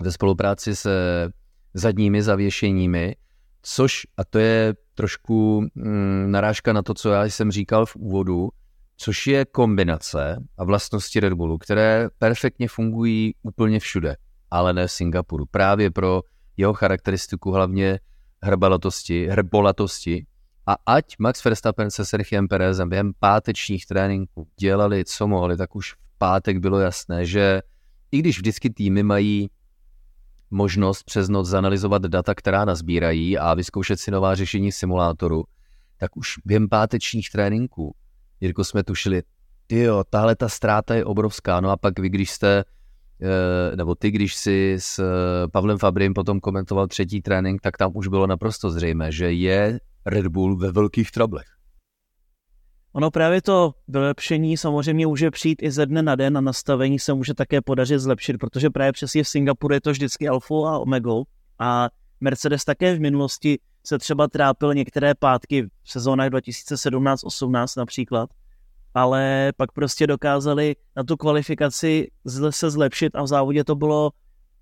ve 0.00 0.12
spolupráci 0.12 0.76
se 0.76 1.28
zadními 1.74 2.22
zavěšeními, 2.22 3.16
což, 3.62 4.02
a 4.16 4.24
to 4.24 4.38
je 4.38 4.74
trošku 4.94 5.66
mm, 5.74 6.30
narážka 6.30 6.72
na 6.72 6.82
to, 6.82 6.94
co 6.94 7.10
já 7.10 7.24
jsem 7.24 7.50
říkal 7.50 7.86
v 7.86 7.96
úvodu, 7.96 8.48
což 8.96 9.26
je 9.26 9.44
kombinace 9.44 10.42
a 10.58 10.64
vlastnosti 10.64 11.20
Red 11.20 11.32
Bullu, 11.32 11.58
které 11.58 12.08
perfektně 12.18 12.68
fungují 12.68 13.34
úplně 13.42 13.80
všude, 13.80 14.16
ale 14.50 14.72
ne 14.72 14.86
v 14.86 14.92
Singapuru. 14.92 15.46
Právě 15.46 15.90
pro 15.90 16.22
jeho 16.56 16.74
charakteristiku 16.74 17.50
hlavně 17.50 17.98
hrbalatosti, 18.42 19.28
hrbolatosti 19.28 20.26
A 20.66 20.76
ať 20.86 21.18
Max 21.18 21.44
Verstappen 21.44 21.90
se 21.90 22.04
Sergiem 22.04 22.48
Perezem 22.48 22.88
během 22.88 23.12
pátečních 23.18 23.86
tréninků 23.86 24.48
dělali, 24.60 25.04
co 25.04 25.26
mohli, 25.26 25.56
tak 25.56 25.76
už 25.76 25.92
v 25.92 25.96
pátek 26.18 26.58
bylo 26.58 26.78
jasné, 26.78 27.26
že 27.26 27.60
i 28.12 28.18
když 28.18 28.36
vždycky 28.36 28.70
týmy 28.70 29.02
mají 29.02 29.50
možnost 30.52 31.02
přes 31.02 31.28
noc 31.28 31.48
zanalizovat 31.48 32.02
data, 32.02 32.34
která 32.34 32.64
nazbírají 32.64 33.38
a 33.38 33.54
vyzkoušet 33.54 34.00
si 34.00 34.10
nová 34.10 34.34
řešení 34.34 34.72
simulátoru, 34.72 35.44
tak 35.98 36.16
už 36.16 36.34
během 36.44 36.68
pátečních 36.68 37.30
tréninků, 37.30 37.94
Jirko, 38.40 38.64
jsme 38.64 38.82
tušili, 38.82 39.22
jo, 39.70 40.04
tahle 40.10 40.36
ta 40.36 40.48
ztráta 40.48 40.94
je 40.94 41.04
obrovská, 41.04 41.60
no 41.60 41.70
a 41.70 41.76
pak 41.76 41.98
vy, 41.98 42.08
když 42.08 42.30
jste, 42.30 42.64
eh, 43.22 43.76
nebo 43.76 43.94
ty, 43.94 44.10
když 44.10 44.34
si 44.34 44.76
s 44.78 44.98
eh, 44.98 45.48
Pavlem 45.48 45.78
Fabrim 45.78 46.14
potom 46.14 46.40
komentoval 46.40 46.86
třetí 46.86 47.22
trénink, 47.22 47.60
tak 47.60 47.76
tam 47.76 47.90
už 47.94 48.08
bylo 48.08 48.26
naprosto 48.26 48.70
zřejmé, 48.70 49.12
že 49.12 49.32
je 49.32 49.78
Red 50.06 50.26
Bull 50.26 50.56
ve 50.56 50.72
velkých 50.72 51.10
trablech. 51.10 51.61
Ono 52.92 53.10
právě 53.10 53.42
to 53.42 53.74
vylepšení 53.88 54.56
samozřejmě 54.56 55.06
může 55.06 55.30
přijít 55.30 55.62
i 55.62 55.70
ze 55.70 55.86
dne 55.86 56.02
na 56.02 56.14
den 56.14 56.38
a 56.38 56.40
nastavení 56.40 56.98
se 56.98 57.14
může 57.14 57.34
také 57.34 57.60
podařit 57.60 57.98
zlepšit, 57.98 58.38
protože 58.38 58.70
právě 58.70 58.92
přesně 58.92 59.24
v 59.24 59.28
Singapuru 59.28 59.74
je 59.74 59.80
to 59.80 59.90
vždycky 59.90 60.28
alfa 60.28 60.54
a 60.54 60.78
omegou 60.78 61.24
a 61.58 61.88
Mercedes 62.20 62.64
také 62.64 62.94
v 62.94 63.00
minulosti 63.00 63.58
se 63.86 63.98
třeba 63.98 64.28
trápil 64.28 64.74
některé 64.74 65.14
pátky 65.14 65.62
v 65.62 65.90
sezónách 65.90 66.28
2017-18 66.28 67.66
například, 67.76 68.30
ale 68.94 69.52
pak 69.56 69.72
prostě 69.72 70.06
dokázali 70.06 70.76
na 70.96 71.04
tu 71.04 71.16
kvalifikaci 71.16 72.10
se 72.50 72.70
zlepšit 72.70 73.16
a 73.16 73.22
v 73.22 73.26
závodě 73.26 73.64
to 73.64 73.74
bylo 73.74 74.10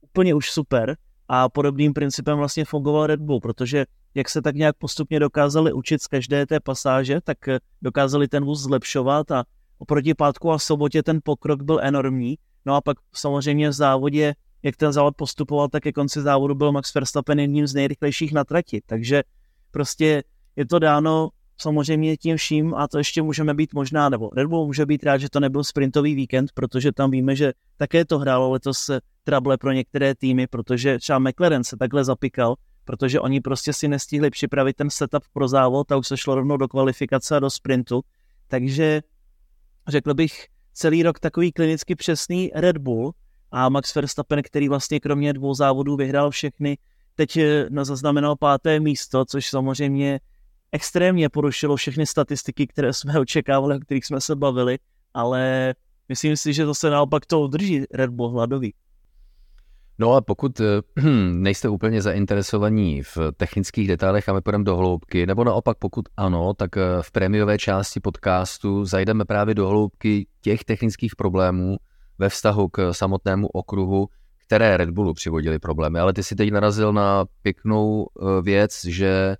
úplně 0.00 0.34
už 0.34 0.50
super 0.50 0.96
a 1.28 1.48
podobným 1.48 1.92
principem 1.92 2.38
vlastně 2.38 2.64
fungoval 2.64 3.06
Red 3.06 3.20
Bull, 3.20 3.40
protože 3.40 3.84
jak 4.14 4.28
se 4.28 4.42
tak 4.42 4.54
nějak 4.54 4.76
postupně 4.76 5.20
dokázali 5.20 5.72
učit 5.72 6.02
z 6.02 6.06
každé 6.06 6.46
té 6.46 6.60
pasáže, 6.60 7.20
tak 7.24 7.38
dokázali 7.82 8.28
ten 8.28 8.44
vůz 8.44 8.62
zlepšovat 8.62 9.30
a 9.30 9.44
oproti 9.78 10.14
pátku 10.14 10.52
a 10.52 10.58
sobotě 10.58 11.02
ten 11.02 11.20
pokrok 11.24 11.62
byl 11.62 11.80
enormní. 11.82 12.38
No 12.66 12.74
a 12.74 12.80
pak 12.80 12.96
samozřejmě 13.14 13.68
v 13.68 13.72
závodě, 13.72 14.34
jak 14.62 14.76
ten 14.76 14.92
závod 14.92 15.16
postupoval, 15.16 15.68
tak 15.68 15.82
ke 15.82 15.92
konci 15.92 16.22
závodu 16.22 16.54
byl 16.54 16.72
Max 16.72 16.94
Verstappen 16.94 17.40
jedním 17.40 17.66
z 17.66 17.74
nejrychlejších 17.74 18.32
na 18.32 18.44
trati. 18.44 18.82
Takže 18.86 19.22
prostě 19.70 20.22
je 20.56 20.66
to 20.66 20.78
dáno 20.78 21.28
samozřejmě 21.60 22.16
tím 22.16 22.36
vším 22.36 22.74
a 22.74 22.88
to 22.88 22.98
ještě 22.98 23.22
můžeme 23.22 23.54
být 23.54 23.74
možná, 23.74 24.08
nebo 24.08 24.30
Red 24.36 24.46
Bull 24.46 24.66
může 24.66 24.86
být 24.86 25.04
rád, 25.04 25.18
že 25.18 25.30
to 25.30 25.40
nebyl 25.40 25.64
sprintový 25.64 26.14
víkend, 26.14 26.50
protože 26.54 26.92
tam 26.92 27.10
víme, 27.10 27.36
že 27.36 27.52
také 27.76 28.04
to 28.04 28.18
hrálo 28.18 28.50
letos 28.50 28.90
trable 29.24 29.58
pro 29.58 29.72
některé 29.72 30.14
týmy, 30.14 30.46
protože 30.46 30.98
třeba 30.98 31.18
McLaren 31.18 31.64
se 31.64 31.76
takhle 31.76 32.04
zapikal, 32.04 32.54
protože 32.90 33.20
oni 33.20 33.40
prostě 33.40 33.72
si 33.72 33.88
nestihli 33.88 34.30
připravit 34.30 34.76
ten 34.76 34.90
setup 34.90 35.22
pro 35.32 35.48
závod 35.48 35.92
a 35.92 35.96
už 35.96 36.08
se 36.08 36.16
šlo 36.16 36.34
rovnou 36.34 36.56
do 36.56 36.68
kvalifikace 36.68 37.36
a 37.36 37.38
do 37.38 37.50
sprintu. 37.50 38.00
Takže 38.48 39.02
řekl 39.88 40.14
bych 40.14 40.46
celý 40.72 41.02
rok 41.02 41.20
takový 41.20 41.52
klinicky 41.52 41.94
přesný 41.94 42.50
Red 42.54 42.78
Bull 42.78 43.12
a 43.50 43.68
Max 43.68 43.94
Verstappen, 43.94 44.42
který 44.42 44.68
vlastně 44.68 45.00
kromě 45.00 45.32
dvou 45.32 45.54
závodů 45.54 45.96
vyhrál 45.96 46.30
všechny, 46.30 46.78
teď 47.14 47.36
eh, 47.36 47.68
zaznamenal 47.82 48.36
páté 48.36 48.80
místo, 48.80 49.24
což 49.24 49.46
samozřejmě 49.46 50.20
extrémně 50.72 51.28
porušilo 51.28 51.76
všechny 51.76 52.06
statistiky, 52.06 52.66
které 52.66 52.92
jsme 52.92 53.18
očekávali, 53.20 53.76
o 53.76 53.80
kterých 53.80 54.06
jsme 54.06 54.20
se 54.20 54.36
bavili, 54.36 54.78
ale 55.14 55.74
myslím 56.08 56.36
si, 56.36 56.52
že 56.52 56.66
zase 56.66 56.90
naopak 56.90 57.26
to 57.26 57.40
udrží 57.40 57.84
Red 57.90 58.10
Bull 58.10 58.30
hladový. 58.30 58.74
No 60.00 60.12
a 60.12 60.20
pokud 60.20 60.60
eh, 60.60 60.64
nejste 61.32 61.68
úplně 61.68 62.02
zainteresovaní 62.02 63.02
v 63.02 63.18
technických 63.36 63.88
detailech 63.88 64.28
a 64.28 64.32
my 64.32 64.40
půjdeme 64.40 64.64
do 64.64 64.76
hloubky, 64.76 65.26
nebo 65.26 65.44
naopak 65.44 65.78
pokud 65.78 66.08
ano, 66.16 66.54
tak 66.54 66.76
eh, 66.76 66.82
v 67.00 67.10
prémiové 67.12 67.58
části 67.58 68.00
podcastu 68.00 68.84
zajdeme 68.84 69.24
právě 69.24 69.54
do 69.54 69.68
hloubky 69.68 70.26
těch 70.40 70.64
technických 70.64 71.16
problémů 71.16 71.76
ve 72.18 72.28
vztahu 72.28 72.68
k 72.68 72.92
samotnému 72.92 73.46
okruhu, 73.46 74.08
které 74.46 74.76
Red 74.76 74.90
Bullu 74.90 75.14
přivodili 75.14 75.58
problémy. 75.58 75.98
Ale 75.98 76.12
ty 76.12 76.22
si 76.22 76.36
teď 76.36 76.50
narazil 76.50 76.92
na 76.92 77.24
pěknou 77.42 78.06
eh, 78.06 78.42
věc, 78.42 78.84
že, 78.84 79.36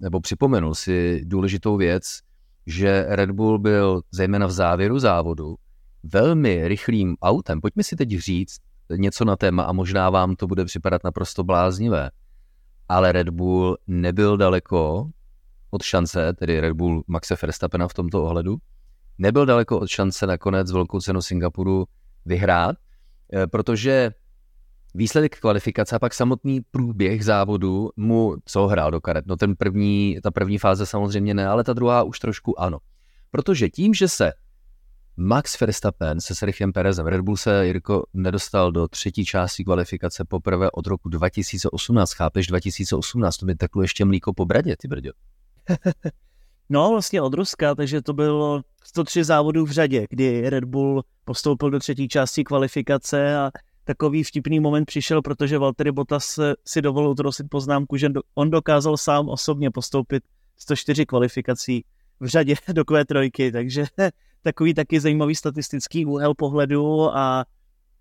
nebo 0.00 0.20
připomenul 0.20 0.74
si 0.74 1.20
důležitou 1.24 1.76
věc, 1.76 2.20
že 2.66 3.06
Red 3.08 3.30
Bull 3.30 3.58
byl 3.58 4.00
zejména 4.10 4.46
v 4.46 4.50
závěru 4.50 4.98
závodu 4.98 5.56
velmi 6.02 6.68
rychlým 6.68 7.16
autem. 7.22 7.60
Pojďme 7.60 7.82
si 7.82 7.96
teď 7.96 8.10
říct, 8.10 8.56
něco 8.96 9.24
na 9.24 9.36
téma 9.36 9.62
a 9.62 9.72
možná 9.72 10.10
vám 10.10 10.36
to 10.36 10.46
bude 10.46 10.64
připadat 10.64 11.04
naprosto 11.04 11.44
bláznivé. 11.44 12.10
Ale 12.88 13.12
Red 13.12 13.28
Bull 13.28 13.78
nebyl 13.86 14.36
daleko 14.36 15.10
od 15.70 15.82
šance, 15.82 16.32
tedy 16.32 16.60
Red 16.60 16.72
Bull 16.72 17.04
Maxe 17.06 17.36
Verstappena 17.42 17.88
v 17.88 17.94
tomto 17.94 18.24
ohledu, 18.24 18.56
nebyl 19.18 19.46
daleko 19.46 19.78
od 19.78 19.88
šance 19.88 20.26
nakonec 20.26 20.72
velkou 20.72 21.00
cenu 21.00 21.22
Singapuru 21.22 21.86
vyhrát, 22.26 22.76
eh, 23.32 23.46
protože 23.46 24.10
výsledek 24.94 25.40
kvalifikace 25.40 25.96
a 25.96 25.98
pak 25.98 26.14
samotný 26.14 26.60
průběh 26.70 27.24
závodu 27.24 27.90
mu 27.96 28.36
co 28.44 28.66
hrál 28.66 28.90
do 28.90 29.00
karet. 29.00 29.26
No 29.26 29.36
ten 29.36 29.56
první, 29.56 30.18
ta 30.22 30.30
první 30.30 30.58
fáze 30.58 30.86
samozřejmě 30.86 31.34
ne, 31.34 31.48
ale 31.48 31.64
ta 31.64 31.72
druhá 31.72 32.02
už 32.02 32.18
trošku 32.18 32.60
ano. 32.60 32.78
Protože 33.30 33.68
tím, 33.68 33.94
že 33.94 34.08
se 34.08 34.32
Max 35.22 35.60
Verstappen 35.60 36.20
se 36.20 36.34
Sergiem 36.34 36.72
Perezem. 36.72 37.06
Red 37.06 37.20
Bull 37.20 37.36
se, 37.36 37.66
Jirko, 37.66 38.04
nedostal 38.14 38.72
do 38.72 38.88
třetí 38.88 39.24
části 39.24 39.64
kvalifikace 39.64 40.24
poprvé 40.24 40.70
od 40.70 40.86
roku 40.86 41.08
2018. 41.08 42.12
Chápeš, 42.12 42.46
2018, 42.46 43.36
to 43.36 43.46
mi 43.46 43.54
teklo 43.54 43.82
ještě 43.82 44.04
mlíko 44.04 44.32
po 44.32 44.46
bradě, 44.46 44.76
ty 44.76 44.88
brďo. 44.88 45.10
no, 46.68 46.90
vlastně 46.90 47.22
od 47.22 47.34
Ruska, 47.34 47.74
takže 47.74 48.02
to 48.02 48.12
bylo 48.12 48.62
103 48.84 49.24
závodů 49.24 49.66
v 49.66 49.70
řadě, 49.70 50.06
kdy 50.10 50.50
Red 50.50 50.64
Bull 50.64 51.04
postoupil 51.24 51.70
do 51.70 51.78
třetí 51.78 52.08
části 52.08 52.44
kvalifikace 52.44 53.36
a 53.36 53.50
takový 53.84 54.24
vtipný 54.24 54.60
moment 54.60 54.84
přišel, 54.84 55.22
protože 55.22 55.58
Valtteri 55.58 55.92
Bottas 55.92 56.38
si 56.66 56.82
dovolil 56.82 57.14
trosit 57.14 57.46
poznámku, 57.50 57.96
že 57.96 58.08
on 58.34 58.50
dokázal 58.50 58.96
sám 58.96 59.28
osobně 59.28 59.70
postoupit 59.70 60.22
104 60.56 61.06
kvalifikací 61.06 61.84
v 62.20 62.26
řadě 62.26 62.54
do 62.72 62.82
Q3, 62.82 63.52
takže 63.52 63.84
takový 64.42 64.74
taky 64.74 65.00
zajímavý 65.00 65.34
statistický 65.34 66.06
úhel 66.06 66.34
pohledu 66.34 67.16
a 67.16 67.44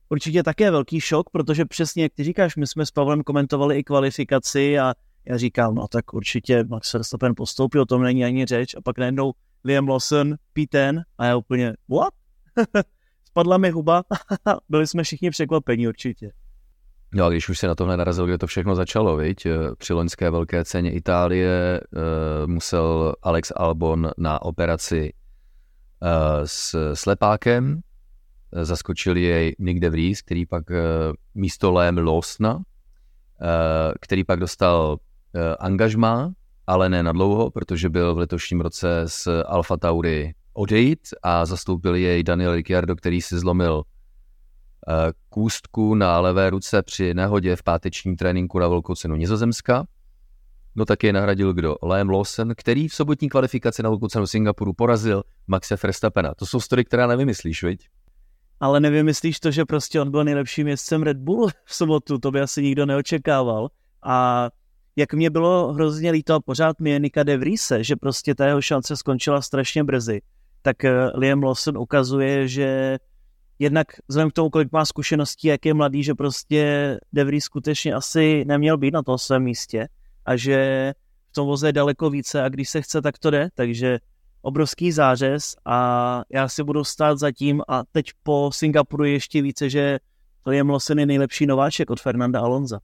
určitě 0.10 0.44
také 0.44 0.72
velký 0.72 1.00
šok, 1.00 1.30
protože 1.30 1.66
přesně 1.66 2.04
jak 2.04 2.14
ty 2.14 2.24
říkáš, 2.24 2.56
my 2.56 2.68
jsme 2.68 2.86
s 2.86 2.92
Pavlem 2.92 3.24
komentovali 3.24 3.78
i 3.78 3.84
kvalifikaci 3.84 4.80
a 4.80 4.94
já 5.26 5.38
říkám, 5.38 5.76
no 5.76 5.88
tak 5.88 6.14
určitě 6.14 6.64
Max 6.64 6.94
Verstappen 6.94 7.34
postoupil, 7.38 7.82
o 7.82 7.86
tom 7.86 8.04
není 8.04 8.26
ani 8.26 8.46
řeč 8.46 8.76
a 8.76 8.82
pak 8.82 8.98
najednou 8.98 9.32
Liam 9.64 9.90
Lawson, 9.90 10.36
P10 10.56 11.02
a 11.18 11.26
já 11.26 11.38
úplně, 11.38 11.74
what? 11.90 12.14
Spadla 13.26 13.58
mi 13.58 13.70
huba, 13.70 14.04
byli 14.70 14.88
jsme 14.88 15.04
všichni 15.04 15.30
překvapení 15.30 15.88
určitě. 15.88 16.32
No 17.14 17.26
a 17.26 17.30
když 17.30 17.50
už 17.50 17.60
se 17.60 17.68
na 17.68 17.76
tohle 17.76 17.98
narazil, 17.98 18.26
kde 18.26 18.38
to 18.38 18.48
všechno 18.48 18.76
začalo, 18.76 19.18
viď? 19.18 19.48
Při 19.78 19.94
loňské 19.94 20.30
velké 20.30 20.66
ceně 20.66 20.92
Itálie 20.92 21.82
uh, 21.82 22.48
musel 22.48 23.14
Alex 23.22 23.52
Albon 23.56 24.12
na 24.18 24.42
operaci 24.42 25.14
s 26.46 26.94
slepákem, 26.94 27.82
zaskočil 28.62 29.18
jej 29.18 29.56
Nick 29.60 29.80
De 29.80 29.90
Vries, 29.90 30.22
který 30.22 30.46
pak 30.46 30.70
uh, 30.70 30.76
místo 31.36 31.72
Lém 31.72 31.98
Losna, 31.98 32.62
který 34.02 34.24
pak 34.24 34.40
dostal 34.40 34.98
angažmá, 35.60 36.32
ale 36.68 36.90
ne 36.90 37.04
na 37.04 37.12
dlouho, 37.12 37.52
protože 37.52 37.90
byl 37.90 38.16
v 38.16 38.18
letošním 38.18 38.62
roce 38.62 39.04
z 39.08 39.28
Alfa 39.46 39.78
Tauri 39.78 40.34
odejít 40.54 41.00
a 41.24 41.46
zastoupil 41.46 41.96
jej 41.96 42.24
Daniel 42.24 42.56
Ricciardo, 42.56 42.96
který 42.96 43.22
si 43.22 43.40
zlomil 43.40 43.84
kůstku 45.30 45.96
na 45.96 46.20
levé 46.20 46.50
ruce 46.50 46.82
při 46.82 47.14
nehodě 47.14 47.56
v 47.56 47.64
pátečním 47.64 48.16
tréninku 48.16 48.60
na 48.60 48.68
velkou 48.68 48.96
cenu 48.96 49.16
Nizozemska. 49.16 49.86
No 50.80 50.86
tak 50.86 51.04
je 51.04 51.14
nahradil 51.14 51.54
kdo? 51.54 51.76
Liam 51.84 52.10
Lawson, 52.10 52.54
který 52.56 52.88
v 52.88 52.94
sobotní 52.94 53.30
kvalifikaci 53.30 53.84
na 53.84 53.92
cenu 54.10 54.28
Singapuru 54.28 54.74
porazil 54.74 55.24
Maxe 55.48 55.76
Verstappena. 55.84 56.34
To 56.34 56.46
jsou 56.46 56.60
story, 56.60 56.86
která 56.86 57.08
nevymyslíš, 57.08 57.64
viď? 57.64 57.88
Ale 58.60 58.80
nevymyslíš 58.80 59.40
to, 59.40 59.52
že 59.52 59.66
prostě 59.66 60.02
on 60.02 60.12
byl 60.12 60.24
nejlepším 60.24 60.68
jezdcem 60.68 61.04
Red 61.04 61.18
Bull 61.18 61.50
v 61.66 61.76
sobotu, 61.76 62.18
to 62.18 62.32
by 62.32 62.42
asi 62.42 62.64
nikdo 62.64 62.86
neočekával. 62.86 63.70
A 64.04 64.50
jak 64.96 65.14
mě 65.14 65.30
bylo 65.30 65.74
hrozně 65.74 66.12
líto 66.12 66.36
a 66.36 66.40
pořád 66.40 66.80
mi 66.80 66.90
je 66.90 67.00
Nika 67.00 67.24
de 67.24 67.38
Vriese, 67.38 67.84
že 67.84 67.96
prostě 67.96 68.36
ta 68.36 68.46
jeho 68.46 68.62
šance 68.62 68.98
skončila 68.98 69.42
strašně 69.42 69.84
brzy, 69.84 70.22
tak 70.62 70.86
eh, 70.86 71.12
Liam 71.16 71.44
Lawson 71.44 71.78
ukazuje, 71.78 72.48
že 72.48 72.98
jednak 73.60 73.88
vzhledem 74.08 74.30
k 74.30 74.34
tomu, 74.34 74.50
kolik 74.50 74.72
má 74.72 74.86
zkušeností, 74.86 75.48
jak 75.48 75.66
je 75.66 75.74
mladý, 75.74 76.04
že 76.04 76.14
prostě 76.14 76.98
De 77.14 77.24
Vries 77.24 77.44
skutečně 77.44 77.94
asi 77.94 78.46
neměl 78.48 78.78
být 78.78 78.94
na 78.94 79.04
tom 79.04 79.18
svém 79.18 79.44
místě 79.44 79.88
a 80.30 80.36
že 80.36 80.94
v 81.30 81.34
tom 81.34 81.48
voze 81.48 81.68
je 81.68 81.74
daleko 81.74 82.10
více 82.10 82.44
a 82.44 82.50
když 82.50 82.70
se 82.70 82.82
chce, 82.82 83.02
tak 83.02 83.18
to 83.18 83.30
jde, 83.30 83.50
takže 83.56 84.00
obrovský 84.42 84.92
zářez 84.92 85.56
a 85.66 86.22
já 86.30 86.48
si 86.48 86.64
budu 86.64 86.84
stát 86.84 87.20
za 87.20 87.32
tím 87.32 87.62
a 87.68 87.84
teď 87.92 88.12
po 88.24 88.50
Singapuru 88.54 89.04
ještě 89.04 89.42
více, 89.42 89.70
že 89.70 90.00
Lawson 90.46 91.00
je 91.00 91.06
nejlepší 91.06 91.46
nováček 91.46 91.90
od 91.90 92.02
Fernanda 92.02 92.40
Alonza. 92.40 92.80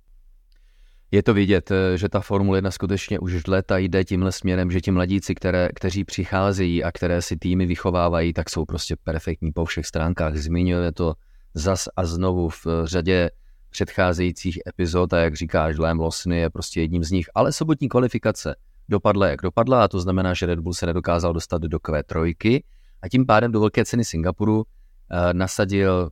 je 1.12 1.24
to 1.24 1.34
vidět, 1.34 1.72
eh, 1.72 1.98
že 1.98 2.10
ta 2.10 2.20
Formule 2.20 2.58
1 2.58 2.72
skutečně 2.72 3.20
už 3.20 3.48
leta 3.48 3.78
jde 3.78 4.04
tímhle 4.04 4.32
směrem, 4.32 4.72
že 4.72 4.82
ti 4.82 4.92
mladíci, 4.92 5.36
které, 5.36 5.70
kteří 5.75 6.04
přicházejí 6.04 6.84
a 6.84 6.92
které 6.92 7.22
si 7.22 7.38
týmy 7.38 7.66
vychovávají, 7.66 8.34
tak 8.34 8.50
jsou 8.50 8.66
prostě 8.66 8.96
perfektní 9.04 9.52
po 9.52 9.66
všech 9.66 9.86
stránkách. 9.86 10.36
Zmiňuje 10.36 10.92
to 10.92 11.14
zas 11.54 11.90
a 11.96 12.06
znovu 12.06 12.50
v 12.50 12.66
řadě 12.84 13.30
předcházejících 13.75 14.60
epizod 14.67 15.13
a 15.13 15.17
jak 15.17 15.36
říkáš, 15.36 15.77
Lem 15.77 16.00
Losny 16.00 16.39
je 16.39 16.50
prostě 16.50 16.82
jedním 16.82 17.03
z 17.03 17.12
nich, 17.12 17.25
ale 17.36 17.51
sobotní 17.51 17.89
kvalifikace 17.89 18.55
dopadla, 18.89 19.27
jak 19.27 19.41
dopadla 19.41 19.84
a 19.84 19.88
to 19.88 20.00
znamená, 20.00 20.34
že 20.34 20.46
Red 20.46 20.60
Bull 20.60 20.74
se 20.74 20.86
nedokázal 20.86 21.34
dostat 21.34 21.62
do 21.62 21.77
Q3 21.77 22.62
a 23.01 23.10
tím 23.10 23.25
pádem 23.25 23.51
do 23.51 23.60
velké 23.60 23.86
ceny 23.86 24.05
Singapuru 24.05 24.55
uh, 24.58 24.63
nasadil 25.34 26.10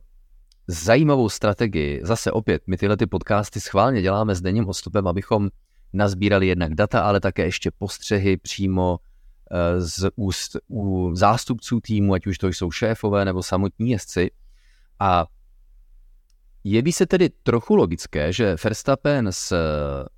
zajímavou 0.66 1.28
strategii. 1.28 2.00
Zase 2.02 2.32
opět, 2.32 2.62
my 2.66 2.76
tyhle 2.76 2.96
ty 2.96 3.06
podcasty 3.06 3.60
schválně 3.60 4.02
děláme 4.02 4.34
s 4.34 4.40
denním 4.40 4.68
odstupem, 4.68 5.06
abychom 5.06 5.48
nazbírali 5.92 6.46
jednak 6.46 6.74
data, 6.74 7.00
ale 7.00 7.20
také 7.20 7.44
ještě 7.44 7.70
postřehy 7.70 8.36
přímo 8.36 8.98
eh, 9.50 9.80
z 9.80 10.10
úst 10.16 10.56
u 10.68 11.10
zástupců 11.14 11.80
týmu, 11.80 12.14
ať 12.14 12.26
už 12.26 12.38
to 12.38 12.48
jsou 12.48 12.70
šéfové 12.70 13.24
nebo 13.24 13.42
samotní 13.42 13.90
jezdci. 13.90 14.30
A 15.00 15.26
jeví 16.64 16.92
se 16.92 17.06
tedy 17.06 17.30
trochu 17.42 17.76
logické, 17.76 18.32
že 18.32 18.56
Verstappen 18.64 19.28
s 19.30 19.52
eh, 19.52 20.08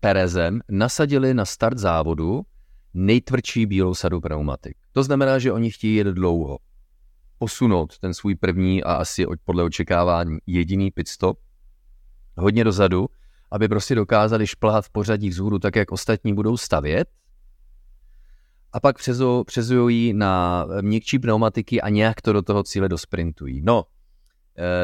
Perezem 0.00 0.60
nasadili 0.70 1.34
na 1.34 1.44
start 1.44 1.78
závodu 1.78 2.42
nejtvrdší 2.94 3.66
bílou 3.66 3.94
sadu 3.94 4.20
pneumatik. 4.20 4.76
To 4.92 5.02
znamená, 5.02 5.38
že 5.38 5.52
oni 5.52 5.70
chtějí 5.70 5.94
jet 5.94 6.06
dlouho 6.06 6.58
posunout 7.38 7.98
ten 7.98 8.14
svůj 8.14 8.34
první 8.34 8.84
a 8.84 8.94
asi 8.94 9.26
podle 9.44 9.62
očekávání 9.62 10.38
jediný 10.46 10.90
pitstop 10.90 11.38
hodně 12.36 12.64
dozadu, 12.64 13.08
aby 13.50 13.68
prostě 13.68 13.94
dokázali 13.94 14.46
šplhat 14.46 14.84
v 14.84 14.90
pořadí 14.90 15.28
vzhůru 15.28 15.58
tak, 15.58 15.76
jak 15.76 15.92
ostatní 15.92 16.34
budou 16.34 16.56
stavět 16.56 17.08
a 18.72 18.80
pak 18.80 18.96
přezují 19.46 20.12
na 20.12 20.66
měkčí 20.80 21.18
pneumatiky 21.18 21.80
a 21.80 21.88
nějak 21.88 22.20
to 22.20 22.32
do 22.32 22.42
toho 22.42 22.62
cíle 22.62 22.88
dosprintují. 22.88 23.62
No, 23.64 23.84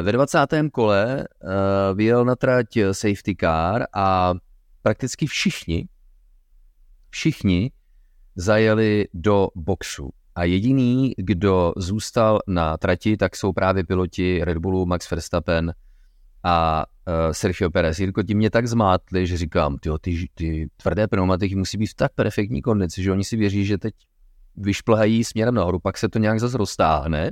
ve 0.02 0.12
20. 0.12 0.38
kole 0.72 1.20
eh, 1.20 1.94
vyjel 1.94 2.24
na 2.24 2.36
trať 2.36 2.78
safety 2.92 3.36
car 3.40 3.86
a 3.94 4.34
prakticky 4.82 5.26
všichni, 5.26 5.88
všichni 7.10 7.70
zajeli 8.36 9.08
do 9.14 9.48
boxu. 9.54 10.10
A 10.34 10.44
jediný, 10.44 11.12
kdo 11.18 11.72
zůstal 11.76 12.38
na 12.46 12.76
trati, 12.76 13.16
tak 13.16 13.36
jsou 13.36 13.52
právě 13.52 13.84
piloti 13.84 14.44
Red 14.44 14.58
Bullu, 14.58 14.86
Max 14.86 15.10
Verstappen 15.10 15.72
a 16.44 16.84
Sergio 17.32 17.70
Perez. 17.70 17.98
Jirko, 17.98 18.22
ti 18.22 18.34
mě 18.34 18.50
tak 18.50 18.66
zmátli, 18.68 19.26
že 19.26 19.36
říkám, 19.36 19.78
tyjo, 19.78 19.98
ty, 19.98 20.26
ty 20.34 20.68
tvrdé 20.76 21.08
pneumatiky 21.08 21.54
musí 21.54 21.78
být 21.78 21.86
v 21.86 21.94
tak 21.94 22.12
perfektní 22.14 22.62
kondici, 22.62 23.02
že 23.02 23.12
oni 23.12 23.24
si 23.24 23.36
věří, 23.36 23.64
že 23.64 23.78
teď 23.78 23.94
vyšplhají 24.56 25.24
směrem 25.24 25.54
nahoru, 25.54 25.78
pak 25.78 25.98
se 25.98 26.08
to 26.08 26.18
nějak 26.18 26.40
zase 26.40 26.58
roztáhne 26.58 27.30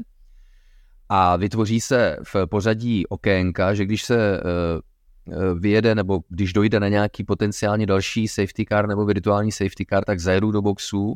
a 1.17 1.37
vytvoří 1.37 1.81
se 1.81 2.17
v 2.23 2.47
pořadí 2.47 3.07
okénka, 3.07 3.75
že 3.75 3.85
když 3.85 4.05
se 4.05 4.41
uh, 4.41 5.59
vyjede 5.59 5.95
nebo 5.95 6.21
když 6.29 6.53
dojde 6.53 6.81
na 6.81 6.89
nějaký 6.89 7.25
potenciálně 7.25 7.87
další 7.87 8.29
safety 8.29 8.65
car 8.69 8.89
nebo 8.89 9.05
virtuální 9.05 9.53
safety 9.53 9.87
car, 9.89 10.05
tak 10.05 10.21
zajedu 10.21 10.51
do 10.51 10.63
boxu 10.63 11.15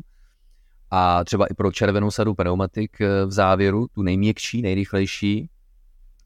a 0.91 1.23
třeba 1.23 1.45
i 1.45 1.53
pro 1.53 1.71
červenou 1.71 2.11
sadu 2.11 2.33
pneumatik 2.33 3.01
eh, 3.01 3.25
v 3.25 3.31
závěru, 3.31 3.87
tu 3.87 4.01
nejměkčí, 4.01 4.61
nejrychlejší 4.61 5.49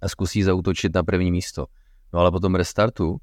a 0.02 0.10
zkusí 0.10 0.44
zautočit 0.44 0.96
na 0.96 1.04
první 1.04 1.32
místo. 1.32 1.66
No 2.14 2.20
ale 2.20 2.32
po 2.32 2.40
tom 2.40 2.56
restartu 2.56 3.18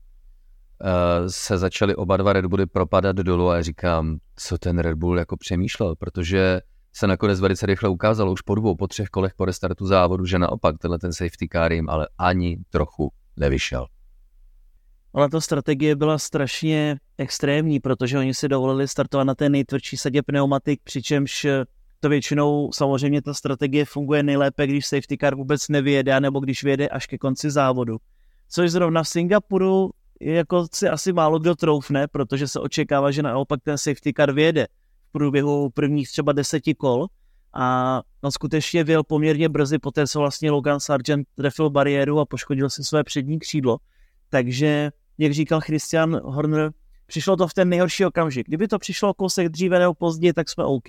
se 1.27 1.59
začaly 1.59 1.95
oba 1.95 2.17
dva 2.17 2.33
Red 2.33 2.47
Bully 2.47 2.67
propadat 2.67 3.17
dolů 3.17 3.49
a 3.49 3.57
já 3.57 3.63
říkám, 3.63 4.19
co 4.37 4.59
ten 4.59 4.79
Red 4.79 4.99
Bull 4.99 5.19
jako 5.19 5.37
přemýšlel, 5.37 5.95
protože 5.97 6.61
se 7.01 7.07
nakonec 7.07 7.41
velice 7.41 7.67
rychle 7.67 7.89
ukázalo 7.89 8.33
už 8.33 8.43
po 8.43 8.55
dvou, 8.55 8.75
po 8.75 8.87
třech 8.87 9.09
kolech 9.09 9.35
po 9.35 9.45
restartu 9.45 9.87
závodu, 9.87 10.25
že 10.25 10.39
naopak 10.39 10.79
tenhle 10.79 10.99
ten 10.99 11.13
safety 11.13 11.49
car 11.53 11.73
jim 11.73 11.89
ale 11.89 12.09
ani 12.19 12.59
trochu 12.71 13.13
nevyšel. 13.37 13.87
Ale 15.15 15.29
ta 15.29 15.41
strategie 15.41 15.97
byla 15.97 16.19
strašně 16.19 16.97
extrémní, 17.19 17.81
protože 17.81 18.19
oni 18.19 18.35
si 18.35 18.49
dovolili 18.49 18.89
startovat 18.89 19.27
na 19.27 19.35
té 19.35 19.49
nejtvrdší 19.49 19.97
sadě 19.97 20.23
pneumatik, 20.23 20.81
přičemž 20.85 21.47
to 22.01 22.09
většinou 22.09 22.73
samozřejmě 22.73 23.23
ta 23.23 23.35
strategie 23.35 23.85
funguje 23.85 24.23
nejlépe, 24.23 24.67
když 24.67 24.87
safety 24.87 25.17
car 25.21 25.35
vůbec 25.35 25.69
nevyjede, 25.69 26.21
nebo 26.21 26.41
když 26.41 26.65
vyjede 26.65 26.89
až 26.89 27.07
ke 27.07 27.19
konci 27.19 27.51
závodu. 27.51 27.97
Což 28.49 28.71
zrovna 28.71 29.03
v 29.03 29.09
Singapuru 29.09 29.91
jako 30.21 30.67
si 30.73 30.89
asi 30.89 31.13
málo 31.13 31.39
kdo 31.39 31.55
troufne, 31.55 32.09
protože 32.09 32.49
se 32.49 32.61
očekává, 32.61 33.11
že 33.11 33.23
naopak 33.23 33.61
ten 33.63 33.79
safety 33.79 34.13
car 34.13 34.33
vyjede 34.33 34.67
průběhu 35.13 35.71
prvních 35.71 36.11
třeba 36.11 36.33
deseti 36.33 36.75
kol 36.75 37.07
a 37.55 38.03
on 38.21 38.31
skutečně 38.31 38.85
vyjel 38.85 39.05
poměrně 39.05 39.49
brzy, 39.49 39.79
poté 39.79 40.07
co 40.07 40.19
vlastně 40.19 40.51
Logan 40.51 40.81
Sargent 40.81 41.29
trefil 41.35 41.71
bariéru 41.71 42.21
a 42.21 42.27
poškodil 42.27 42.71
si 42.71 42.85
své 42.85 43.05
přední 43.05 43.39
křídlo. 43.39 43.79
Takže 44.31 44.91
jak 45.19 45.33
říkal 45.33 45.61
Christian 45.61 46.21
Horner, 46.25 46.73
přišlo 47.07 47.37
to 47.37 47.49
v 47.49 47.55
ten 47.55 47.69
nejhorší 47.69 48.07
okamžik. 48.07 48.47
Kdyby 48.47 48.69
to 48.69 48.79
přišlo 48.79 49.15
kousek 49.15 49.49
dříve 49.49 49.79
nebo 49.79 49.95
později, 49.95 50.33
tak 50.33 50.49
jsme 50.49 50.65
OK, 50.65 50.89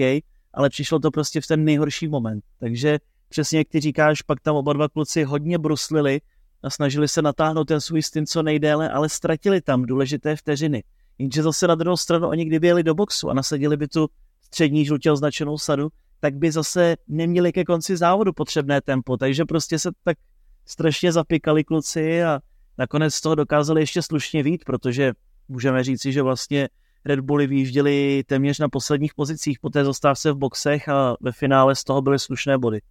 ale 0.54 0.70
přišlo 0.70 1.00
to 1.00 1.12
prostě 1.12 1.42
v 1.42 1.48
ten 1.48 1.66
nejhorší 1.66 2.08
moment. 2.08 2.44
Takže 2.60 3.00
přesně 3.30 3.58
jak 3.58 3.68
ty 3.68 3.80
říkáš, 3.80 4.22
pak 4.22 4.40
tam 4.42 4.56
oba 4.56 4.74
dva 4.74 4.90
kluci 4.90 5.24
hodně 5.24 5.58
bruslili 5.58 6.22
a 6.64 6.70
snažili 6.70 7.08
se 7.08 7.22
natáhnout 7.22 7.68
ten 7.68 7.82
svůj 7.82 8.02
stint 8.02 8.30
co 8.30 8.44
nejdéle, 8.44 8.90
ale 8.90 9.10
ztratili 9.10 9.62
tam 9.62 9.86
důležité 9.86 10.36
vteřiny. 10.36 10.84
Jenže 11.22 11.44
zase 11.44 11.68
na 11.68 11.76
druhou 11.76 11.98
stranu 11.98 12.28
oni 12.28 12.46
kdyby 12.46 12.68
jeli 12.68 12.84
do 12.84 12.96
boxu 12.96 13.30
a 13.30 13.34
nasadili 13.34 13.78
by 13.78 13.88
tu 13.88 14.08
střední 14.42 14.86
žlutě 14.86 15.12
označenou 15.12 15.58
sadu, 15.58 15.90
tak 16.20 16.36
by 16.36 16.52
zase 16.52 16.96
neměli 17.08 17.52
ke 17.52 17.64
konci 17.64 17.98
závodu 17.98 18.34
potřebné 18.34 18.82
tempo, 18.82 19.18
takže 19.18 19.46
prostě 19.46 19.80
se 19.80 19.90
tak 20.04 20.18
strašně 20.66 21.12
zapikali 21.12 21.64
kluci 21.64 22.24
a 22.24 22.40
nakonec 22.78 23.16
z 23.16 23.22
toho 23.22 23.36
dokázali 23.36 23.82
ještě 23.82 24.02
slušně 24.02 24.44
vít, 24.44 24.66
protože 24.66 25.14
můžeme 25.48 25.84
říci, 25.84 26.12
že 26.12 26.22
vlastně 26.22 26.70
Red 27.06 27.20
Bulli 27.20 27.48
vyjížděli 27.48 28.24
téměř 28.28 28.60
na 28.60 28.70
posledních 28.70 29.14
pozicích 29.14 29.60
po 29.60 29.70
té 29.70 29.86
zastávce 29.86 30.32
v 30.32 30.36
boxech 30.36 30.90
a 30.90 31.16
ve 31.22 31.32
finále 31.32 31.76
z 31.76 31.84
toho 31.84 32.02
byly 32.02 32.20
slušné 32.20 32.58
body. 32.58 32.82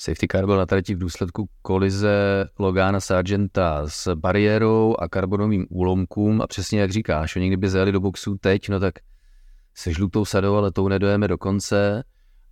Safety 0.00 0.26
car 0.28 0.46
byl 0.46 0.56
na 0.56 0.66
trati 0.66 0.94
v 0.94 0.98
důsledku 0.98 1.48
kolize 1.62 2.44
Logana 2.58 3.00
Sargenta 3.00 3.82
s 3.86 4.14
bariérou 4.14 4.94
a 4.98 5.08
karbonovým 5.08 5.66
úlomkům 5.70 6.42
a 6.42 6.46
přesně 6.46 6.80
jak 6.80 6.90
říkáš, 6.90 7.36
oni 7.36 7.46
kdyby 7.46 7.68
zajeli 7.68 7.92
do 7.92 8.00
boxu 8.00 8.38
teď, 8.40 8.68
no 8.68 8.80
tak 8.80 8.94
se 9.74 9.92
žlutou 9.92 10.24
sadou, 10.24 10.54
ale 10.54 10.72
tou 10.72 10.88
nedojeme 10.88 11.28
do 11.28 11.38
konce. 11.38 12.04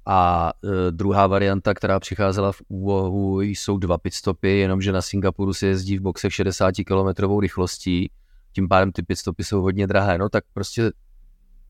A 0.06 0.52
e, 0.64 0.92
druhá 0.92 1.26
varianta, 1.26 1.74
která 1.74 2.00
přicházela 2.00 2.52
v 2.52 2.62
úvahu, 2.68 3.40
jsou 3.40 3.78
dva 3.78 3.98
pitstopy, 3.98 4.58
jenomže 4.58 4.92
na 4.92 5.02
Singapuru 5.02 5.54
se 5.54 5.66
jezdí 5.66 5.98
v 5.98 6.02
boxech 6.02 6.34
60 6.34 6.74
km 6.86 7.38
rychlostí, 7.40 8.10
tím 8.52 8.68
pádem 8.68 8.92
ty 8.92 9.02
pitstopy 9.02 9.44
jsou 9.44 9.62
hodně 9.62 9.86
drahé. 9.86 10.18
No 10.18 10.28
tak 10.28 10.44
prostě 10.52 10.90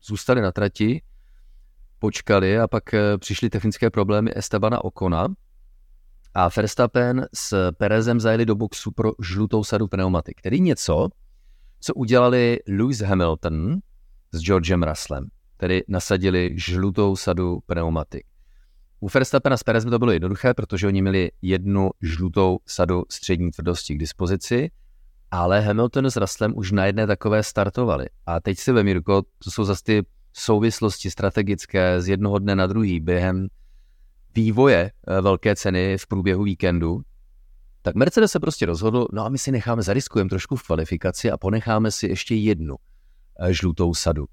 zůstali 0.03 0.41
na 0.41 0.51
trati, 0.51 1.01
počkali 1.99 2.59
a 2.59 2.67
pak 2.67 2.93
e, 2.93 3.17
přišly 3.17 3.49
technické 3.49 3.89
problémy 3.89 4.31
Estebana 4.35 4.83
Okona 4.83 5.27
a 6.33 6.49
Verstappen 6.49 7.25
s 7.33 7.71
Perezem 7.71 8.19
zajeli 8.19 8.45
do 8.45 8.55
boxu 8.55 8.91
pro 8.91 9.11
žlutou 9.21 9.63
sadu 9.63 9.87
pneumatik, 9.87 10.41
tedy 10.41 10.59
něco, 10.59 11.09
co 11.79 11.93
udělali 11.93 12.59
Lewis 12.67 13.01
Hamilton 13.01 13.79
s 14.31 14.41
Georgem 14.41 14.83
Russellem 14.83 15.29
tedy 15.59 15.83
nasadili 15.87 16.51
žlutou 16.55 17.15
sadu 17.15 17.59
pneumatik. 17.65 18.23
U 18.99 19.09
Verstappena 19.09 19.57
s 19.57 19.63
Perezem 19.63 19.91
to 19.91 19.99
bylo 19.99 20.11
jednoduché, 20.11 20.53
protože 20.53 20.87
oni 20.87 21.01
měli 21.01 21.31
jednu 21.41 21.89
žlutou 22.01 22.59
sadu 22.65 23.03
střední 23.09 23.51
tvrdosti 23.51 23.95
k 23.95 23.97
dispozici, 23.97 24.71
ale 25.31 25.61
Hamilton 25.61 26.05
s 26.05 26.15
Russellem 26.15 26.57
už 26.57 26.71
na 26.71 26.85
jedné 26.85 27.07
takové 27.07 27.43
startovali. 27.43 28.05
A 28.25 28.39
teď 28.39 28.59
si 28.59 28.71
ve 28.71 28.83
Mirko, 28.83 29.21
to 29.43 29.51
jsou 29.51 29.63
zase 29.63 29.83
ty 29.83 30.05
souvislosti 30.33 31.11
strategické 31.11 32.01
z 32.01 32.07
jednoho 32.07 32.39
dne 32.39 32.55
na 32.55 32.67
druhý 32.67 32.99
během 32.99 33.47
vývoje 34.35 34.91
eh, 35.07 35.21
velké 35.21 35.55
ceny 35.55 35.97
v 35.97 36.07
průběhu 36.07 36.43
víkendu, 36.43 37.01
tak 37.81 37.95
Mercedes 37.95 38.31
se 38.31 38.39
prostě 38.39 38.65
rozhodl, 38.65 39.07
no 39.13 39.25
a 39.25 39.29
my 39.29 39.37
si 39.37 39.51
necháme, 39.51 39.81
zariskujeme 39.81 40.29
trošku 40.29 40.55
v 40.55 40.63
kvalifikaci 40.63 41.31
a 41.31 41.37
ponecháme 41.37 41.91
si 41.91 42.07
ještě 42.07 42.35
jednu 42.35 42.75
eh, 43.39 43.53
žlutou 43.53 43.93
sadu. 43.93 44.25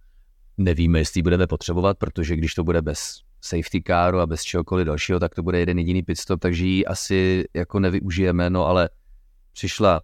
Nevíme, 0.59 0.99
jestli 0.99 1.23
budeme 1.23 1.47
potřebovat, 1.47 1.99
protože 1.99 2.37
když 2.37 2.55
to 2.55 2.65
bude 2.65 2.83
bez 2.83 3.21
safety 3.41 3.83
caru 3.87 4.21
a 4.21 4.27
bez 4.27 4.43
čehokoliv 4.43 4.87
dalšího, 4.87 5.21
tak 5.21 5.35
to 5.35 5.43
bude 5.43 5.59
jeden 5.59 5.79
jediný 5.79 6.03
pitstop, 6.03 6.41
takže 6.41 6.65
ji 6.65 6.87
asi 6.87 7.45
jako 7.55 7.81
nevyužijeme, 7.81 8.51
no 8.51 8.67
ale 8.67 8.89
přišla 9.53 10.01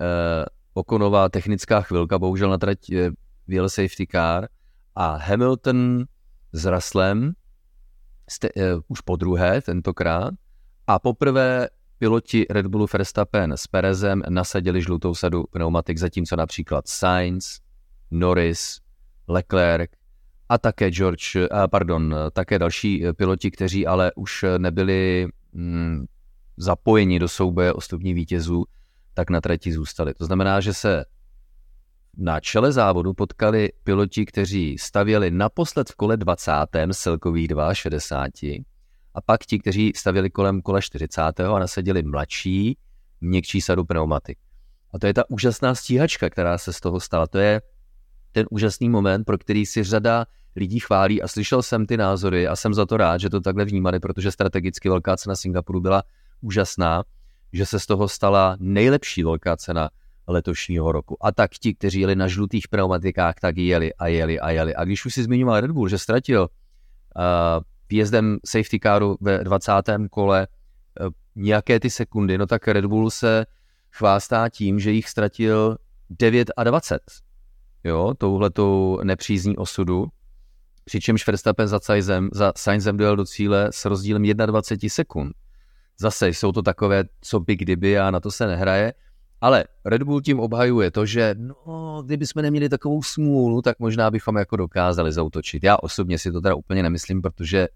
eh, 0.00 0.44
okonová 0.74 1.28
technická 1.28 1.80
chvilka, 1.80 2.18
bohužel 2.18 2.50
na 2.50 2.58
trať 2.58 2.90
eh, 2.92 3.10
vyjel 3.48 3.68
safety 3.68 4.06
car 4.06 4.48
a 4.94 5.16
Hamilton 5.16 6.04
s 6.52 6.64
Russellem 6.64 7.32
jste, 8.30 8.48
eh, 8.56 8.62
už 8.88 9.00
po 9.00 9.16
druhé 9.16 9.62
tentokrát 9.62 10.34
a 10.86 10.98
poprvé 10.98 11.68
piloti 11.98 12.46
Red 12.50 12.66
Bullu 12.66 12.86
Verstappen 12.92 13.52
s 13.52 13.66
Perezem 13.66 14.22
nasadili 14.28 14.82
žlutou 14.82 15.14
sadu 15.14 15.44
pneumatik, 15.50 15.98
zatímco 15.98 16.36
například 16.36 16.88
Sainz, 16.88 17.58
Norris, 18.10 18.80
Leclerc 19.28 19.90
a 20.48 20.58
také 20.58 20.90
George, 20.90 21.36
pardon, 21.70 22.16
také 22.32 22.58
další 22.58 23.04
piloti, 23.16 23.50
kteří 23.50 23.86
ale 23.86 24.12
už 24.16 24.44
nebyli 24.58 25.28
mm, 25.52 26.04
zapojeni 26.56 27.18
do 27.18 27.28
souboje 27.28 27.72
o 27.72 27.80
stupní 27.80 28.14
vítězů, 28.14 28.64
tak 29.14 29.30
na 29.30 29.40
trati 29.40 29.72
zůstali. 29.72 30.14
To 30.14 30.24
znamená, 30.24 30.60
že 30.60 30.74
se 30.74 31.04
na 32.16 32.40
čele 32.40 32.72
závodu 32.72 33.14
potkali 33.14 33.68
piloti, 33.84 34.26
kteří 34.26 34.78
stavěli 34.78 35.30
naposled 35.30 35.90
v 35.90 35.94
kole 35.94 36.16
20. 36.16 36.52
celkových 36.92 37.48
62 37.72 38.64
a 39.14 39.20
pak 39.20 39.46
ti, 39.46 39.58
kteří 39.58 39.92
stavěli 39.96 40.30
kolem 40.30 40.62
kole 40.62 40.82
40. 40.82 41.20
a 41.40 41.58
nasadili 41.58 42.02
mladší, 42.02 42.78
měkčí 43.20 43.60
sadu 43.60 43.84
pneumatik. 43.84 44.38
A 44.94 44.98
to 44.98 45.06
je 45.06 45.14
ta 45.14 45.30
úžasná 45.30 45.74
stíhačka, 45.74 46.30
která 46.30 46.58
se 46.58 46.72
z 46.72 46.80
toho 46.80 47.00
stala. 47.00 47.26
To 47.26 47.38
je 47.38 47.62
ten 48.32 48.46
úžasný 48.50 48.88
moment, 48.88 49.24
pro 49.24 49.38
který 49.38 49.66
si 49.66 49.84
řada 49.84 50.26
lidí 50.56 50.80
chválí 50.80 51.22
a 51.22 51.28
slyšel 51.28 51.62
jsem 51.62 51.86
ty 51.86 51.96
názory 51.96 52.46
a 52.46 52.56
jsem 52.56 52.74
za 52.74 52.86
to 52.86 52.96
rád, 52.96 53.18
že 53.18 53.30
to 53.30 53.40
takhle 53.40 53.64
vnímali, 53.64 54.00
protože 54.00 54.30
strategicky 54.30 54.88
velká 54.88 55.16
cena 55.16 55.36
Singapuru 55.36 55.80
byla 55.80 56.02
úžasná, 56.40 57.04
že 57.52 57.66
se 57.66 57.80
z 57.80 57.86
toho 57.86 58.08
stala 58.08 58.56
nejlepší 58.60 59.22
velká 59.22 59.56
cena 59.56 59.90
letošního 60.32 60.92
roku. 60.92 61.26
A 61.26 61.32
tak 61.32 61.50
ti, 61.50 61.74
kteří 61.74 62.00
jeli 62.00 62.16
na 62.16 62.28
žlutých 62.28 62.68
pneumatikách, 62.68 63.34
tak 63.40 63.56
jeli 63.56 63.94
a 63.94 64.06
jeli 64.06 64.40
a 64.40 64.50
jeli. 64.50 64.74
A 64.74 64.84
když 64.84 65.06
už 65.06 65.14
si 65.14 65.22
zmiňoval 65.22 65.60
Red 65.60 65.70
Bull, 65.70 65.88
že 65.88 65.98
ztratil 65.98 66.42
uh, 66.42 67.62
výjezdem 67.90 68.38
safety 68.44 68.80
caru 68.82 69.16
ve 69.20 69.44
20. 69.44 69.72
kole 70.10 70.46
uh, 71.00 71.08
nějaké 71.34 71.80
ty 71.80 71.90
sekundy, 71.90 72.38
no 72.38 72.46
tak 72.46 72.68
Red 72.68 72.86
Bull 72.86 73.10
se 73.10 73.46
chvástá 73.92 74.48
tím, 74.48 74.80
že 74.80 74.90
jich 74.90 75.08
ztratil 75.08 75.76
9 76.10 76.50
a 76.56 76.64
20. 76.64 77.00
Jo, 77.84 78.14
touhletou 78.18 79.00
nepřízní 79.02 79.56
osudu. 79.56 80.06
Přičemž 80.84 81.26
Verstappen 81.26 81.68
za 81.68 81.80
Sainzem, 81.80 82.28
za 82.32 82.52
Sainzem 82.56 82.96
dojel 82.96 83.16
do 83.16 83.24
cíle 83.24 83.68
s 83.70 83.84
rozdílem 83.84 84.22
21 84.22 84.88
sekund. 84.88 85.32
Zase 86.00 86.28
jsou 86.28 86.52
to 86.52 86.62
takové, 86.62 87.04
co 87.20 87.40
by 87.40 87.56
kdyby 87.56 87.98
a 87.98 88.10
na 88.10 88.20
to 88.20 88.30
se 88.30 88.46
nehraje. 88.46 88.92
Ale 89.40 89.64
Red 89.84 90.02
Bull 90.02 90.20
tím 90.20 90.40
obhajuje 90.40 90.90
to, 90.90 91.06
že 91.06 91.34
no, 91.38 92.02
kdyby 92.06 92.26
jsme 92.26 92.42
neměli 92.42 92.68
takovou 92.68 93.02
smůlu, 93.02 93.62
tak 93.62 93.78
možná 93.78 94.10
bychom 94.10 94.36
jako 94.36 94.56
dokázali 94.56 95.12
zautočit. 95.12 95.64
Já 95.64 95.76
osobně 95.76 96.18
si 96.18 96.32
to 96.32 96.40
teda 96.40 96.54
úplně 96.54 96.82
nemyslím, 96.82 97.22
protože 97.22 97.68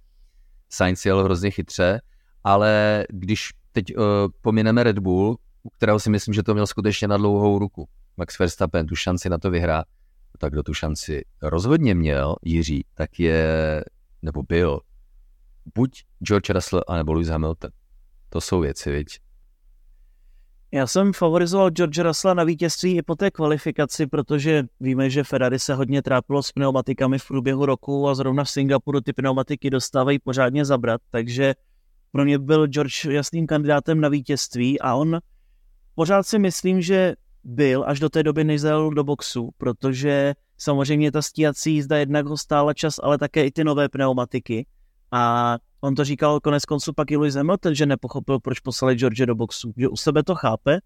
Sainz 0.68 1.06
jel 1.06 1.24
hrozně 1.24 1.50
chytře, 1.50 2.00
ale 2.44 3.04
když 3.08 3.50
teď 3.72 3.96
uh, 3.96 4.04
pomineme 4.40 4.82
Red 4.82 4.98
Bull, 4.98 5.36
u 5.62 5.70
kterého 5.70 6.00
si 6.00 6.10
myslím, 6.10 6.34
že 6.34 6.42
to 6.42 6.54
měl 6.54 6.66
skutečně 6.66 7.08
na 7.08 7.16
dlouhou 7.16 7.58
ruku, 7.58 7.88
Max 8.16 8.38
Verstappen 8.38 8.86
tu 8.86 8.96
šanci 8.96 9.28
na 9.28 9.38
to 9.38 9.50
vyhrá, 9.50 9.84
tak 10.38 10.52
kdo 10.52 10.62
tu 10.62 10.74
šanci 10.74 11.24
rozhodně 11.42 11.94
měl, 11.94 12.36
Jiří, 12.42 12.84
tak 12.94 13.20
je, 13.20 13.84
nebo 14.22 14.42
byl, 14.42 14.80
buď 15.74 16.04
George 16.22 16.50
Russell, 16.50 16.82
anebo 16.88 17.12
Lewis 17.12 17.28
Hamilton. 17.28 17.70
To 18.28 18.40
jsou 18.40 18.60
věci, 18.60 18.92
viď? 18.92 19.20
Já 20.74 20.86
jsem 20.86 21.12
favorizoval 21.12 21.70
George 21.70 21.98
Russella 21.98 22.34
na 22.34 22.44
vítězství 22.44 22.96
i 22.96 23.02
po 23.02 23.14
té 23.14 23.30
kvalifikaci, 23.30 24.06
protože 24.06 24.64
víme, 24.80 25.10
že 25.10 25.24
Ferrari 25.24 25.58
se 25.58 25.74
hodně 25.74 26.02
trápilo 26.02 26.42
s 26.42 26.52
pneumatikami 26.52 27.18
v 27.18 27.28
průběhu 27.28 27.66
roku 27.66 28.08
a 28.08 28.14
zrovna 28.14 28.44
v 28.44 28.50
Singapuru 28.50 29.00
ty 29.00 29.12
pneumatiky 29.12 29.70
dostávají 29.70 30.18
pořádně 30.18 30.64
zabrat, 30.64 31.00
takže 31.10 31.54
pro 32.12 32.24
mě 32.24 32.38
byl 32.38 32.66
George 32.66 33.04
jasným 33.04 33.46
kandidátem 33.46 34.00
na 34.00 34.08
vítězství 34.08 34.80
a 34.80 34.94
on 34.94 35.18
pořád 35.94 36.22
si 36.22 36.38
myslím, 36.38 36.80
že 36.80 37.14
byl 37.44 37.84
až 37.86 38.00
do 38.00 38.08
té 38.08 38.22
doby, 38.22 38.44
než 38.44 38.60
do 38.94 39.04
boxu, 39.04 39.50
protože 39.58 40.34
samozřejmě 40.58 41.12
ta 41.12 41.22
stíhací 41.22 41.74
jízda 41.74 41.98
jednak 41.98 42.26
ho 42.26 42.36
stála 42.36 42.74
čas, 42.74 42.94
ale 43.02 43.18
také 43.18 43.46
i 43.46 43.50
ty 43.50 43.64
nové 43.64 43.88
pneumatiky. 43.88 44.66
A 45.12 45.56
On 45.84 45.94
to 45.94 46.04
říkal 46.04 46.40
konec 46.40 46.64
konců 46.64 46.92
pak 46.92 47.10
i 47.10 47.16
Lewis 47.16 47.34
Hamilton, 47.34 47.74
že 47.74 47.86
nepochopil, 47.86 48.40
proč 48.40 48.60
poslali 48.60 48.94
George 48.94 49.26
do 49.26 49.34
boxu. 49.34 49.72
Že 49.76 49.88
u 49.88 49.96
sebe 49.96 50.22
to 50.22 50.34
chápe, 50.34 50.78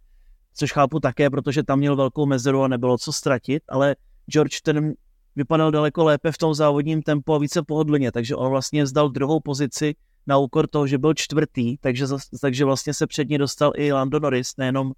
což 0.55 0.73
chápu 0.73 1.01
také, 1.01 1.31
protože 1.31 1.63
tam 1.63 1.79
měl 1.79 1.97
velkou 1.97 2.27
mezeru 2.27 2.63
a 2.63 2.69
nebylo 2.69 2.99
co 2.99 3.13
ztratit, 3.13 3.63
ale 3.69 3.97
George 4.27 4.61
ten 4.61 4.95
vypadal 5.37 5.71
daleko 5.71 6.05
lépe 6.05 6.33
v 6.33 6.39
tom 6.39 6.55
závodním 6.55 7.03
tempu 7.03 7.35
a 7.35 7.39
více 7.39 7.63
pohodlně, 7.63 8.13
takže 8.13 8.37
on 8.37 8.51
vlastně 8.51 8.85
vzdal 8.85 9.09
druhou 9.09 9.41
pozici 9.41 9.95
na 10.27 10.39
úkor 10.39 10.67
toho, 10.67 10.87
že 10.87 10.99
byl 10.99 11.15
čtvrtý, 11.15 11.77
takže, 11.79 12.07
takže 12.41 12.65
vlastně 12.65 12.95
se 12.95 13.07
před 13.07 13.29
ní 13.29 13.39
dostal 13.39 13.73
i 13.77 13.93
Lando 13.93 14.21
Norris, 14.21 14.57
nejenom, 14.57 14.93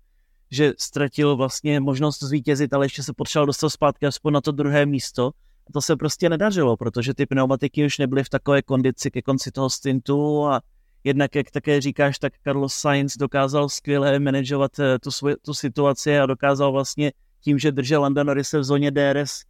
že 0.50 0.72
ztratil 0.78 1.36
vlastně 1.36 1.80
možnost 1.80 2.22
zvítězit, 2.22 2.72
ale 2.72 2.84
ještě 2.84 3.02
se 3.02 3.12
potřeboval 3.16 3.46
dostat 3.46 3.70
zpátky 3.70 4.06
aspoň 4.06 4.32
na 4.32 4.40
to 4.40 4.52
druhé 4.52 4.86
místo, 4.86 5.30
to 5.70 5.80
se 5.80 5.96
prostě 5.96 6.28
nedařilo, 6.28 6.76
protože 6.76 7.14
ty 7.14 7.26
pneumatiky 7.26 7.86
už 7.86 7.98
nebyly 7.98 8.24
v 8.24 8.28
takové 8.28 8.62
kondici 8.62 9.10
ke 9.10 9.22
konci 9.22 9.50
toho 9.50 9.70
stintu 9.70 10.46
a 10.46 10.60
jednak, 11.04 11.34
jak 11.34 11.50
také 11.50 11.80
říkáš, 11.80 12.18
tak 12.18 12.32
Carlos 12.44 12.74
Sainz 12.74 13.16
dokázal 13.16 13.68
skvěle 13.68 14.18
manažovat 14.18 14.78
eh, 14.78 14.98
tu, 14.98 15.10
svoj, 15.10 15.36
tu 15.42 15.54
situaci 15.54 16.18
a 16.18 16.26
dokázal 16.26 16.72
vlastně 16.72 17.12
tím, 17.40 17.58
že 17.58 17.72
držel 17.72 18.00
Landa 18.00 18.22
Norrise 18.22 18.58
v 18.58 18.64
zóně 18.64 18.90
DRS, 18.90 19.42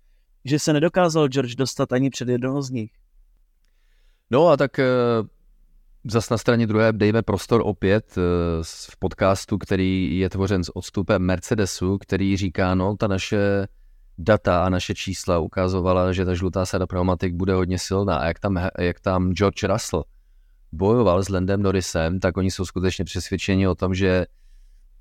že 0.44 0.58
se 0.58 0.72
nedokázal 0.72 1.28
George 1.28 1.54
dostat 1.54 1.92
ani 1.92 2.10
před 2.10 2.28
jednoho 2.28 2.62
z 2.62 2.70
nich. 2.70 2.90
No 4.30 4.48
a 4.48 4.56
tak 4.56 4.78
eh, 4.78 4.86
zas 6.04 6.30
na 6.30 6.38
straně 6.38 6.66
druhé 6.66 6.92
dejme 6.92 7.22
prostor 7.22 7.62
opět 7.64 8.18
eh, 8.18 8.20
v 8.90 8.96
podcastu, 8.98 9.58
který 9.58 10.18
je 10.18 10.30
tvořen 10.30 10.64
s 10.64 10.76
odstupem 10.76 11.22
Mercedesu, 11.22 11.98
který 11.98 12.36
říká, 12.36 12.74
no 12.74 12.96
ta 12.96 13.06
naše 13.06 13.66
data 14.20 14.64
a 14.64 14.68
naše 14.68 14.94
čísla 14.94 15.38
ukazovala, 15.38 16.12
že 16.12 16.24
ta 16.24 16.34
žlutá 16.34 16.66
sada 16.66 16.86
pneumatik 16.86 17.34
bude 17.34 17.54
hodně 17.54 17.78
silná. 17.78 18.16
A 18.16 18.26
jak 18.26 18.38
tam, 18.38 18.68
jak 18.78 19.00
tam 19.00 19.32
George 19.32 19.62
Russell 19.62 20.04
bojoval 20.72 21.22
s 21.22 21.28
Landem 21.28 21.62
Norrisem, 21.62 22.20
tak 22.20 22.36
oni 22.36 22.50
jsou 22.50 22.64
skutečně 22.64 23.04
přesvědčeni 23.04 23.68
o 23.68 23.74
tom, 23.74 23.94
že 23.94 24.26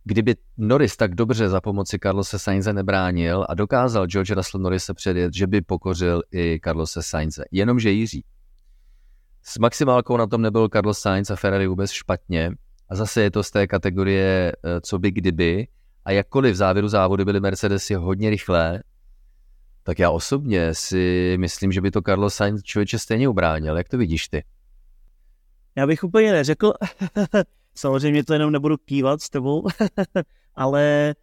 kdyby 0.04 0.36
Norris 0.58 0.98
tak 0.98 1.16
dobře 1.16 1.50
za 1.50 1.62
pomoci 1.62 2.00
Carlose 2.04 2.40
Sainze 2.40 2.74
nebránil 2.74 3.46
a 3.50 3.54
dokázal 3.54 4.08
George 4.08 4.32
Russell 4.32 4.64
Norrise 4.64 4.94
předjet, 4.94 5.34
že 5.34 5.48
by 5.48 5.62
pokořil 5.62 6.22
i 6.32 6.60
Carlose 6.64 7.04
Sainze. 7.04 7.44
Jenomže 7.52 7.92
Jiří. 7.92 8.24
S 9.44 9.58
maximálkou 9.58 10.18
na 10.18 10.28
tom 10.28 10.42
nebyl 10.42 10.70
Carlos 10.70 11.00
Sainz 11.00 11.32
a 11.32 11.36
Ferrari 11.36 11.68
vůbec 11.68 11.92
špatně. 11.92 12.52
A 12.90 12.96
zase 12.96 13.22
je 13.22 13.32
to 13.32 13.44
z 13.44 13.52
té 13.52 13.68
kategorie 13.68 14.52
eh, 14.52 14.82
co 14.82 15.00
by 15.00 15.12
kdyby. 15.12 15.68
A 16.06 16.12
jakkoliv 16.12 16.54
v 16.54 16.58
závěru 16.58 16.88
závodu 16.88 17.26
byly 17.26 17.40
Mercedesy 17.40 17.94
hodně 17.94 18.30
rychlé, 18.30 18.84
tak 19.90 20.00
já 20.00 20.12
osobně 20.12 20.74
si 20.74 21.36
myslím, 21.40 21.72
že 21.72 21.82
by 21.82 21.92
to 21.92 22.02
Carlos 22.02 22.36
Sainz 22.36 22.64
člověče 22.64 23.00
stejně 23.00 23.28
ubránil. 23.28 23.78
Jak 23.78 23.90
to 23.90 23.98
vidíš 23.98 24.28
ty? 24.28 24.44
Já 25.76 25.88
bych 25.88 26.04
úplně 26.04 26.32
neřekl, 26.32 26.74
samozřejmě 27.76 28.24
to 28.24 28.34
jenom 28.34 28.52
nebudu 28.52 28.78
kývat 28.78 29.22
s 29.22 29.30
tebou, 29.30 29.68
ale 30.56 31.16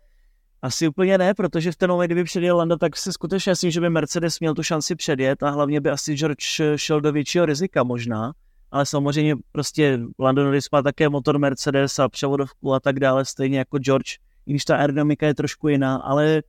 asi 0.62 0.88
úplně 0.88 1.18
ne, 1.18 1.34
protože 1.34 1.72
v 1.72 1.76
ten 1.76 1.90
moment, 1.90 2.08
kdyby 2.08 2.24
předjel 2.24 2.56
Landa, 2.56 2.76
tak 2.76 2.96
si 2.96 3.12
skutečně 3.12 3.52
myslím, 3.52 3.70
že 3.70 3.80
by 3.80 3.90
Mercedes 3.90 4.40
měl 4.40 4.54
tu 4.54 4.62
šanci 4.62 4.96
předjet 4.96 5.42
a 5.42 5.50
hlavně 5.50 5.80
by 5.80 5.90
asi 5.90 6.16
George 6.16 6.60
šel 6.76 7.00
do 7.00 7.12
většího 7.12 7.46
rizika 7.46 7.82
možná, 7.82 8.32
ale 8.70 8.86
samozřejmě 8.86 9.36
prostě 9.52 9.98
Lando 10.18 10.44
Norris 10.44 10.70
má 10.72 10.82
také 10.82 11.08
motor 11.08 11.38
Mercedes 11.38 11.98
a 11.98 12.08
převodovku 12.08 12.74
a 12.74 12.80
tak 12.80 13.00
dále, 13.00 13.24
stejně 13.24 13.58
jako 13.58 13.78
George, 13.78 14.16
i 14.46 14.50
když 14.50 14.64
ta 14.64 14.76
aerodynamika 14.76 15.26
je 15.26 15.34
trošku 15.34 15.68
jiná, 15.68 15.96
ale 15.96 16.42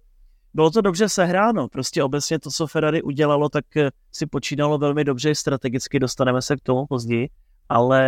bylo 0.57 0.71
to 0.71 0.81
dobře 0.81 1.09
sehráno. 1.09 1.67
Prostě 1.67 2.03
obecně 2.03 2.39
to, 2.39 2.51
co 2.51 2.67
Ferrari 2.67 3.01
udělalo, 3.01 3.49
tak 3.49 3.77
eh, 3.77 3.91
si 4.11 4.25
počínalo 4.25 4.77
velmi 4.77 5.03
dobře 5.03 5.35
strategicky, 5.35 5.99
dostaneme 5.99 6.41
se 6.41 6.57
k 6.57 6.61
tomu 6.61 6.85
později, 6.85 7.29
ale 7.69 8.01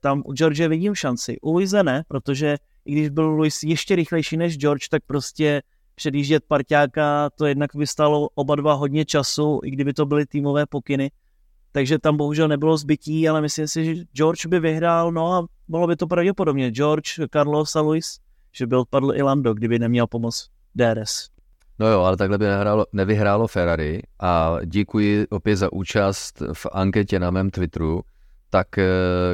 tam 0.00 0.22
u 0.24 0.32
George 0.32 0.68
vidím 0.68 0.94
šanci. 0.94 1.36
U 1.42 1.52
Luise 1.52 1.82
ne, 1.82 2.04
protože 2.08 2.56
i 2.84 2.92
když 2.92 3.08
byl 3.08 3.28
Luis 3.28 3.62
ještě 3.62 3.96
rychlejší 3.96 4.36
než 4.36 4.58
George, 4.58 4.88
tak 4.88 5.02
prostě 5.06 5.62
předjíždět 5.94 6.44
parťáka, 6.48 7.30
to 7.30 7.46
jednak 7.46 7.70
by 7.76 7.86
stalo 7.86 8.28
oba 8.34 8.54
dva 8.54 8.72
hodně 8.72 9.04
času, 9.04 9.60
i 9.64 9.70
kdyby 9.70 9.92
to 9.92 10.06
byly 10.06 10.26
týmové 10.26 10.66
pokyny. 10.66 11.10
Takže 11.72 11.98
tam 11.98 12.16
bohužel 12.16 12.48
nebylo 12.48 12.76
zbytí, 12.76 13.28
ale 13.28 13.40
myslím 13.40 13.68
si, 13.68 13.84
že 13.84 14.04
George 14.12 14.46
by 14.46 14.60
vyhrál, 14.60 15.12
no 15.12 15.32
a 15.32 15.46
bylo 15.68 15.86
by 15.86 15.96
to 15.96 16.06
pravděpodobně 16.06 16.70
George, 16.70 17.10
Carlos 17.32 17.76
a 17.76 17.80
Luis, 17.80 18.18
že 18.52 18.66
by 18.66 18.76
odpadl 18.76 19.12
i 19.14 19.22
Lando, 19.22 19.54
kdyby 19.54 19.78
neměl 19.78 20.06
pomoc 20.06 20.48
DRS. 20.74 21.35
No 21.78 21.88
jo, 21.88 22.00
ale 22.00 22.16
takhle 22.16 22.38
by 22.38 22.44
nehrálo, 22.44 22.86
nevyhrálo 22.92 23.46
Ferrari 23.46 24.02
a 24.20 24.56
děkuji 24.64 25.26
opět 25.30 25.56
za 25.56 25.72
účast 25.72 26.42
v 26.52 26.66
anketě 26.72 27.18
na 27.18 27.30
mém 27.30 27.50
Twitteru. 27.50 28.02
Tak 28.50 28.78
eh, 28.78 28.86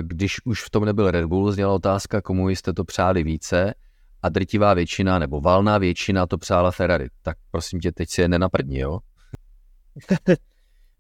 když 0.03 0.37
už 0.45 0.65
v 0.65 0.71
tom 0.71 0.85
nebyl 0.85 1.11
Red 1.11 1.25
Bull, 1.25 1.53
zněla 1.53 1.75
otázka, 1.75 2.21
komu 2.21 2.49
jste 2.49 2.73
to 2.73 2.85
přáli 2.85 3.23
více 3.23 3.75
a 4.23 4.29
drtivá 4.29 4.75
většina 4.75 5.19
nebo 5.19 5.41
valná 5.41 5.79
většina 5.79 6.27
to 6.27 6.39
přála 6.39 6.71
Ferrari. 6.71 7.09
Tak 7.23 7.37
prosím 7.51 7.81
tě, 7.81 7.93
teď 7.93 8.11
si 8.11 8.21
je 8.21 8.29
nenaprdni, 8.29 8.79
jo? 8.79 8.99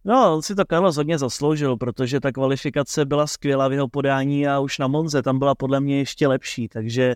No, 0.05 0.35
on 0.35 0.42
si 0.42 0.55
to 0.55 0.64
Carlos 0.70 0.96
hodně 0.96 1.18
zasloužil, 1.18 1.76
protože 1.76 2.20
ta 2.20 2.33
kvalifikace 2.33 3.05
byla 3.05 3.26
skvělá 3.26 3.68
v 3.68 3.72
jeho 3.72 3.88
podání 3.88 4.48
a 4.48 4.59
už 4.59 4.78
na 4.78 4.87
Monze 4.87 5.22
tam 5.22 5.38
byla 5.38 5.55
podle 5.55 5.81
mě 5.81 5.98
ještě 5.98 6.28
lepší, 6.28 6.68
takže 6.68 7.14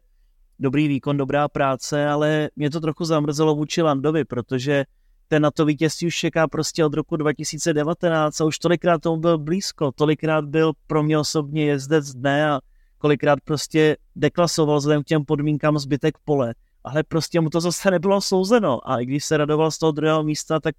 dobrý 0.58 0.88
výkon, 0.88 1.16
dobrá 1.16 1.48
práce, 1.48 2.08
ale 2.08 2.48
mě 2.56 2.70
to 2.70 2.80
trochu 2.80 3.04
zamrzelo 3.04 3.54
vůči 3.54 3.82
Landovi, 3.82 4.24
protože 4.24 4.84
ten 5.28 5.42
na 5.42 5.50
to 5.50 5.64
vítězství 5.64 6.06
už 6.06 6.16
čeká 6.16 6.48
prostě 6.48 6.84
od 6.84 6.94
roku 6.94 7.16
2019 7.16 8.40
a 8.40 8.44
už 8.44 8.58
tolikrát 8.58 9.02
tomu 9.02 9.16
byl 9.16 9.38
blízko, 9.38 9.92
tolikrát 9.92 10.44
byl 10.44 10.72
pro 10.86 11.02
mě 11.02 11.18
osobně 11.18 11.64
jezdec 11.64 12.14
dne 12.14 12.50
a 12.50 12.60
kolikrát 12.98 13.38
prostě 13.44 13.96
deklasoval 14.16 14.78
vzhledem 14.78 15.02
k 15.02 15.06
těm 15.06 15.24
podmínkám 15.24 15.78
zbytek 15.78 16.14
pole, 16.24 16.54
ale 16.84 17.02
prostě 17.02 17.40
mu 17.40 17.50
to 17.50 17.60
zase 17.60 17.90
nebylo 17.90 18.20
souzeno. 18.20 18.90
A 18.90 19.00
i 19.00 19.06
když 19.06 19.24
se 19.24 19.36
radoval 19.36 19.70
z 19.70 19.78
toho 19.78 19.92
druhého 19.92 20.22
místa, 20.22 20.60
tak 20.60 20.74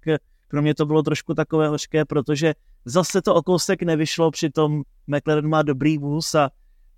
pro 0.48 0.62
mě 0.62 0.74
to 0.74 0.86
bylo 0.86 1.02
trošku 1.02 1.34
takové 1.34 1.68
hořké, 1.68 2.04
protože 2.04 2.54
zase 2.84 3.22
to 3.22 3.34
o 3.34 3.42
kousek 3.42 3.82
nevyšlo, 3.82 4.30
přitom 4.30 4.82
McLaren 5.06 5.48
má 5.48 5.62
dobrý 5.62 5.98
vůz 5.98 6.34
a 6.34 6.50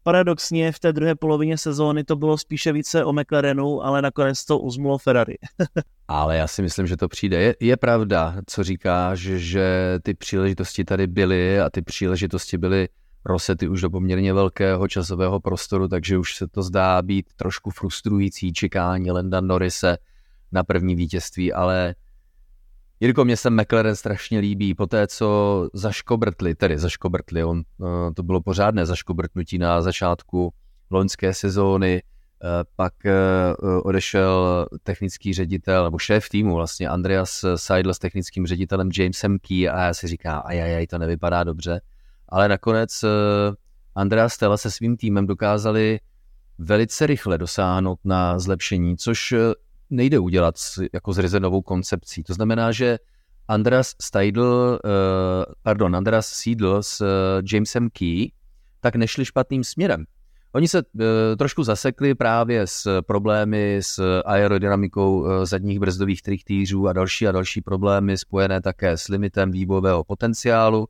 paradoxně 0.02 0.72
v 0.72 0.78
té 0.78 0.92
druhé 0.92 1.14
polovině 1.14 1.58
sezóny 1.58 2.04
to 2.04 2.16
bylo 2.16 2.38
spíše 2.38 2.72
více 2.72 3.04
o 3.04 3.12
McLarenu, 3.12 3.84
ale 3.84 4.02
nakonec 4.02 4.44
to 4.44 4.58
uzmulo 4.58 4.98
Ferrari. 4.98 5.34
ale 6.08 6.36
já 6.36 6.46
si 6.46 6.62
myslím, 6.62 6.86
že 6.86 6.96
to 6.96 7.08
přijde. 7.08 7.40
Je, 7.40 7.56
je 7.60 7.76
pravda, 7.76 8.36
co 8.46 8.64
říkáš, 8.64 9.18
že 9.20 9.98
ty 10.02 10.14
příležitosti 10.14 10.84
tady 10.84 11.06
byly 11.06 11.60
a 11.60 11.70
ty 11.70 11.82
příležitosti 11.82 12.58
byly 12.58 12.88
rosety 13.24 13.68
už 13.68 13.80
do 13.80 13.90
poměrně 13.90 14.32
velkého 14.32 14.88
časového 14.88 15.40
prostoru, 15.40 15.88
takže 15.88 16.18
už 16.18 16.36
se 16.36 16.48
to 16.48 16.62
zdá 16.62 17.02
být 17.02 17.26
trošku 17.36 17.70
frustrující 17.70 18.52
čekání 18.52 19.10
Lenda 19.10 19.40
Norrise 19.40 19.98
na 20.52 20.64
první 20.64 20.94
vítězství, 20.94 21.52
ale 21.52 21.94
Jirko, 23.02 23.24
mě 23.24 23.36
se 23.36 23.50
McLaren 23.50 23.96
strašně 23.96 24.38
líbí. 24.38 24.74
Po 24.74 24.86
té, 24.86 25.06
co 25.06 25.68
zaškobrtli, 25.72 26.54
tedy 26.54 26.78
zaškobrtli, 26.78 27.44
on, 27.44 27.60
eh, 27.60 28.14
to 28.14 28.22
bylo 28.22 28.40
pořádné 28.40 28.86
zaškobrtnutí 28.86 29.58
na 29.58 29.82
začátku 29.82 30.52
loňské 30.90 31.34
sezóny, 31.34 32.02
eh, 32.02 32.46
pak 32.76 33.06
eh, 33.06 33.12
odešel 33.82 34.66
technický 34.82 35.34
ředitel, 35.34 35.84
nebo 35.84 35.98
šéf 35.98 36.28
týmu 36.28 36.54
vlastně, 36.54 36.88
Andreas 36.88 37.44
Seidl 37.56 37.94
s 37.94 37.98
technickým 37.98 38.46
ředitelem 38.46 38.90
Jamesem 38.98 39.38
Key 39.38 39.68
a 39.68 39.82
já 39.82 39.94
si 39.94 40.06
říkám, 40.06 40.42
ajajaj, 40.44 40.86
to 40.86 40.98
nevypadá 40.98 41.44
dobře. 41.44 41.80
Ale 42.28 42.48
nakonec 42.48 43.04
Andreas 43.94 44.32
Stella 44.32 44.56
se 44.56 44.70
svým 44.70 44.96
týmem 44.96 45.26
dokázali 45.26 46.00
velice 46.58 47.06
rychle 47.06 47.38
dosáhnout 47.38 47.98
na 48.04 48.38
zlepšení, 48.38 48.96
což 48.96 49.34
nejde 49.90 50.18
udělat 50.18 50.55
jako 50.92 51.12
s 51.12 51.38
novou 51.38 51.62
koncepcí. 51.62 52.22
To 52.22 52.35
znamená, 52.35 52.72
že 52.72 52.98
Andreas 53.48 53.94
Steidl, 54.00 54.79
uh, 54.85 55.55
pardon, 55.62 55.96
Andreas 55.96 56.26
Seidl 56.26 56.83
s 56.83 57.00
uh, 57.00 57.07
Jamesem 57.53 57.90
Key 57.90 58.31
tak 58.81 58.96
nešli 58.96 59.24
špatným 59.24 59.64
směrem. 59.64 60.05
Oni 60.53 60.68
se 60.68 60.79
uh, 60.79 61.03
trošku 61.38 61.62
zasekli 61.62 62.14
právě 62.14 62.66
s 62.66 63.03
problémy 63.03 63.79
s 63.83 64.20
aerodynamikou 64.24 65.26
zadních 65.46 65.81
brzdových 65.81 66.22
trichtýřů 66.22 66.88
a 66.88 66.92
další 66.92 67.29
a 67.29 67.33
další 67.33 67.61
problémy 67.61 68.18
spojené 68.18 68.61
také 68.61 68.96
s 68.96 69.09
limitem 69.09 69.50
vývojového 69.50 70.05
potenciálu 70.05 70.88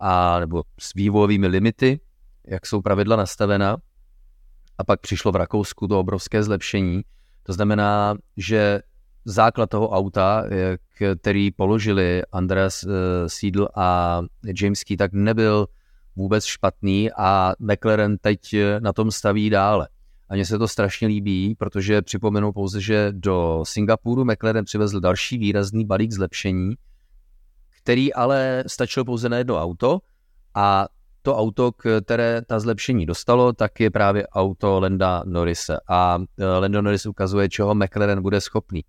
a 0.00 0.40
nebo 0.40 0.62
s 0.78 0.94
vývojovými 0.94 1.46
limity, 1.46 2.00
jak 2.46 2.66
jsou 2.66 2.82
pravidla 2.82 3.16
nastavena. 3.16 3.76
A 4.78 4.84
pak 4.84 5.00
přišlo 5.00 5.32
v 5.32 5.36
Rakousku 5.36 5.88
to 5.88 6.00
obrovské 6.00 6.42
zlepšení, 6.42 7.02
to 7.42 7.52
znamená, 7.52 8.16
že 8.36 8.82
základ 9.24 9.70
toho 9.70 9.88
auta, 9.88 10.44
který 11.20 11.50
položili 11.50 12.22
Andreas 12.32 12.84
eh, 12.84 12.88
Seidl 13.26 13.68
a 13.74 14.20
James 14.62 14.84
Key, 14.84 14.96
tak 14.96 15.12
nebyl 15.12 15.66
vůbec 16.16 16.44
špatný 16.44 17.10
a 17.16 17.52
McLaren 17.58 18.18
teď 18.18 18.54
na 18.78 18.92
tom 18.92 19.10
staví 19.10 19.50
dále. 19.50 19.88
A 20.28 20.34
mně 20.34 20.44
se 20.44 20.58
to 20.58 20.68
strašně 20.68 21.08
líbí, 21.08 21.54
protože 21.54 22.02
připomenu 22.02 22.52
pouze, 22.52 22.80
že 22.80 23.08
do 23.12 23.64
Singapuru 23.66 24.24
McLaren 24.24 24.64
přivezl 24.64 25.00
další 25.00 25.38
výrazný 25.38 25.84
balík 25.84 26.12
zlepšení, 26.12 26.74
který 27.82 28.14
ale 28.14 28.64
stačil 28.66 29.04
pouze 29.04 29.28
na 29.28 29.38
jedno 29.38 29.62
auto 29.62 29.98
a 30.54 30.88
to 31.22 31.36
auto, 31.36 31.72
které 31.72 32.42
ta 32.42 32.60
zlepšení 32.60 33.06
dostalo, 33.06 33.52
tak 33.52 33.80
je 33.80 33.90
právě 33.90 34.26
auto 34.26 34.80
Lenda 34.80 35.22
Norrise. 35.26 35.80
A 35.88 36.18
e, 36.38 36.46
Lando 36.46 36.82
Norris 36.82 37.06
ukazuje, 37.06 37.48
čeho 37.48 37.74
McLaren 37.74 38.22
bude 38.22 38.40
schopný. 38.40 38.84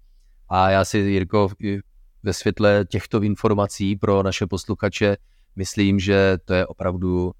A 0.49 0.69
já 0.69 0.85
si, 0.85 0.97
Jirko, 0.97 1.49
ve 2.23 2.33
světle 2.33 2.85
těchto 2.89 3.21
informací 3.21 3.95
pro 3.95 4.23
naše 4.23 4.47
posluchače 4.47 5.17
myslím, 5.55 5.99
že 5.99 6.37
to 6.45 6.53
je 6.53 6.67
opravdu 6.67 7.31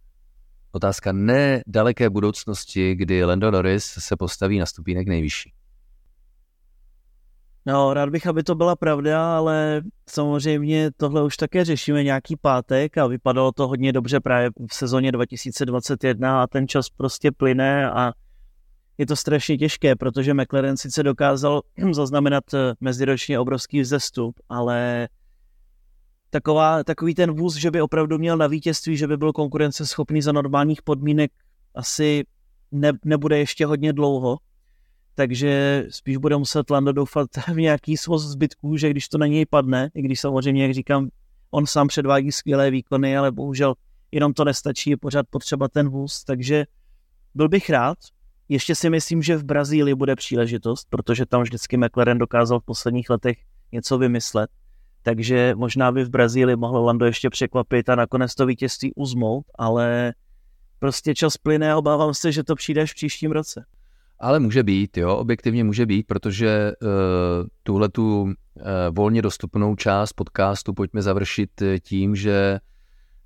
otázka 0.72 1.12
nedaleké 1.12 2.10
budoucnosti, 2.10 2.96
kdy 2.96 3.24
Lando 3.24 3.52
Norris 3.52 3.86
se 3.86 4.16
postaví 4.16 4.60
na 4.60 4.66
stupínek 4.66 5.08
nejvyšší. 5.08 5.54
No, 7.66 7.94
rád 7.94 8.10
bych, 8.10 8.28
aby 8.28 8.44
to 8.44 8.56
byla 8.56 8.76
pravda, 8.76 9.38
ale 9.38 9.82
samozřejmě 10.10 10.92
tohle 10.98 11.24
už 11.24 11.38
také 11.38 11.66
řešíme 11.66 12.04
nějaký 12.04 12.36
pátek 12.36 12.98
a 12.98 13.08
vypadalo 13.08 13.52
to 13.52 13.68
hodně 13.68 13.94
dobře 13.94 14.20
právě 14.20 14.50
v 14.72 14.76
sezóně 14.76 15.12
2021 15.12 16.44
a 16.44 16.48
ten 16.48 16.68
čas 16.68 16.90
prostě 16.90 17.32
plyne 17.32 17.92
a 17.92 18.14
je 18.98 19.06
to 19.06 19.16
strašně 19.16 19.58
těžké, 19.58 19.96
protože 19.96 20.34
McLaren 20.34 20.78
sice 20.78 21.04
dokázal 21.04 21.62
zaznamenat 21.92 22.54
eh, 22.54 22.74
meziročně 22.82 23.40
obrovský 23.40 23.82
vzestup, 23.82 24.40
ale 24.50 25.08
taková, 26.30 26.84
takový 26.84 27.16
ten 27.16 27.32
vůz, 27.32 27.56
že 27.56 27.72
by 27.72 27.82
opravdu 27.82 28.18
měl 28.18 28.38
na 28.38 28.48
vítězství, 28.48 28.98
že 28.98 29.08
by 29.08 29.18
byl 29.18 29.34
konkurenceschopný 29.34 30.22
za 30.22 30.32
normálních 30.32 30.82
podmínek, 30.82 31.32
asi 31.76 32.24
ne, 32.72 32.92
nebude 33.06 33.38
ještě 33.38 33.66
hodně 33.66 33.94
dlouho 33.94 34.38
takže 35.16 35.84
spíš 35.90 36.18
bude 36.18 36.38
muset 36.38 36.70
Lando 36.70 36.92
doufat 36.92 37.28
v 37.54 37.56
nějaký 37.56 37.98
svoz 37.98 38.24
zbytků, 38.24 38.78
že 38.78 38.90
když 38.90 39.08
to 39.08 39.18
na 39.18 39.28
něj 39.28 39.46
padne, 39.46 39.90
i 39.96 40.02
když 40.02 40.20
samozřejmě, 40.20 40.64
jak 40.64 40.74
říkám, 40.74 41.10
on 41.52 41.66
sám 41.66 41.88
předvádí 41.88 42.32
skvělé 42.32 42.72
výkony, 42.72 43.18
ale 43.18 43.32
bohužel 43.32 43.74
jenom 44.12 44.34
to 44.34 44.46
nestačí, 44.46 44.90
je 44.90 44.98
pořád 44.98 45.26
potřeba 45.30 45.68
ten 45.68 45.90
vůz, 45.90 46.24
takže 46.24 46.66
byl 47.36 47.50
bych 47.50 47.70
rád. 47.70 47.98
Ještě 48.50 48.76
si 48.76 48.90
myslím, 48.90 49.22
že 49.22 49.38
v 49.38 49.44
Brazílii 49.44 49.96
bude 49.96 50.16
příležitost, 50.16 50.88
protože 50.90 51.26
tam 51.26 51.42
vždycky 51.42 51.78
McLaren 51.78 52.18
dokázal 52.18 52.60
v 52.60 52.66
posledních 52.66 53.10
letech 53.10 53.38
něco 53.72 53.98
vymyslet. 53.98 54.50
Takže 55.04 55.56
možná 55.56 55.92
by 55.92 56.04
v 56.04 56.10
Brazílii 56.10 56.56
mohlo 56.56 56.84
Lando 56.84 57.06
ještě 57.06 57.30
překvapit 57.30 57.90
a 57.90 57.96
nakonec 57.96 58.36
to 58.36 58.46
vítězství 58.46 58.94
uzmout, 58.96 59.46
ale 59.58 60.14
prostě 60.80 61.16
čas 61.16 61.38
plyne 61.38 61.72
a 61.72 61.78
obávám 61.78 62.14
se, 62.14 62.32
že 62.32 62.44
to 62.44 62.56
přijde 62.56 62.82
až 62.82 62.92
v 62.92 62.96
příštím 62.96 63.32
roce. 63.32 63.66
Ale 64.24 64.40
může 64.40 64.64
být, 64.64 64.98
jo, 64.98 65.16
objektivně 65.16 65.64
může 65.64 65.86
být, 65.86 66.08
protože 66.08 66.72
uh, 66.82 66.90
tuhle 67.64 67.90
tu 67.90 68.22
uh, 68.22 68.32
volně 68.96 69.22
dostupnou 69.22 69.76
část 69.76 70.14
podcastu 70.14 70.74
pojďme 70.74 71.02
završit 71.02 71.62
eh, 71.62 71.80
tím, 71.80 72.16
že 72.16 72.60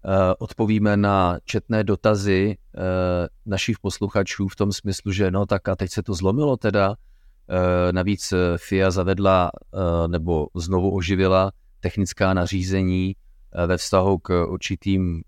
uh, 0.06 0.12
odpovíme 0.40 0.98
na 0.98 1.38
četné 1.46 1.84
dotazy 1.84 2.58
uh, 2.58 2.84
našich 3.46 3.80
posluchačů 3.80 4.48
v 4.48 4.56
tom 4.56 4.72
smyslu, 4.72 5.12
že 5.12 5.32
no 5.32 5.46
tak 5.46 5.68
a 5.68 5.76
teď 5.76 5.92
se 5.92 6.04
to 6.04 6.14
zlomilo 6.14 6.58
teda, 6.58 6.96
navíc 7.92 8.34
FIA 8.58 8.92
zavedla 8.92 9.52
nebo 10.08 10.48
znovu 10.56 10.96
oživila 10.96 11.52
technická 11.80 12.34
nařízení 12.34 13.16
ve 13.68 13.78
vztahu 13.78 14.18
k 14.18 14.46
určitým 14.46 15.24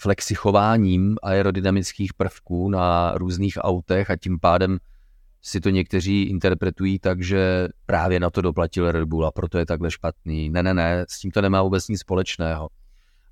flexichováním 0.00 1.16
aerodynamických 1.22 2.14
prvků 2.14 2.68
na 2.68 3.12
různých 3.14 3.58
autech 3.60 4.10
a 4.10 4.16
tím 4.16 4.40
pádem 4.40 4.78
si 5.42 5.60
to 5.60 5.70
někteří 5.70 6.22
interpretují 6.22 6.98
tak, 6.98 7.22
že 7.22 7.68
právě 7.86 8.20
na 8.20 8.30
to 8.30 8.42
doplatil 8.42 8.92
Red 8.92 9.04
Bull 9.04 9.26
a 9.26 9.30
proto 9.30 9.58
je 9.58 9.66
takhle 9.66 9.90
špatný. 9.90 10.50
Ne, 10.50 10.62
ne, 10.62 10.74
ne, 10.74 11.04
s 11.08 11.20
tím 11.20 11.30
to 11.30 11.40
nemá 11.40 11.62
vůbec 11.62 11.88
nic 11.88 12.00
společného. 12.00 12.68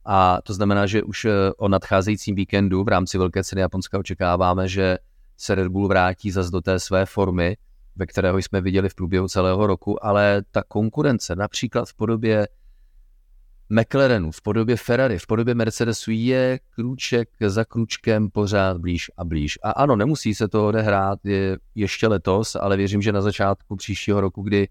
A 0.04 0.38
to 0.42 0.54
znamená, 0.54 0.86
že 0.86 1.02
už 1.02 1.24
eh, 1.24 1.30
o 1.56 1.68
nadcházejícím 1.68 2.34
víkendu 2.34 2.84
v 2.84 2.88
rámci 2.88 3.18
Velké 3.18 3.44
ceny 3.44 3.60
Japonska 3.60 3.98
očekáváme, 3.98 4.68
že 4.68 4.98
se 5.36 5.54
Red 5.54 5.68
Bull 5.68 5.88
vrátí 5.88 6.30
zase 6.30 6.50
do 6.50 6.60
té 6.60 6.80
své 6.80 7.06
formy, 7.06 7.56
ve 7.96 8.06
kterého 8.06 8.38
jsme 8.38 8.60
viděli 8.60 8.88
v 8.88 8.94
průběhu 8.94 9.28
celého 9.28 9.66
roku, 9.66 10.04
ale 10.04 10.42
ta 10.50 10.62
konkurence 10.68 11.36
například 11.36 11.88
v 11.88 11.94
podobě 11.94 12.48
McLarenu, 13.70 14.30
v 14.30 14.42
podobě 14.42 14.76
Ferrari, 14.76 15.18
v 15.18 15.26
podobě 15.26 15.54
Mercedesu 15.54 16.10
je 16.10 16.58
krůček 16.74 17.28
za 17.46 17.64
krůčkem 17.64 18.30
pořád 18.30 18.76
blíž 18.76 19.10
a 19.16 19.24
blíž. 19.24 19.58
A 19.62 19.70
ano, 19.70 19.96
nemusí 19.96 20.34
se 20.34 20.48
to 20.48 20.66
odehrát 20.66 21.18
je 21.24 21.58
ještě 21.74 22.08
letos, 22.08 22.54
ale 22.54 22.76
věřím, 22.76 23.02
že 23.02 23.12
na 23.12 23.20
začátku 23.20 23.76
příštího 23.76 24.20
roku, 24.20 24.42
kdy 24.42 24.68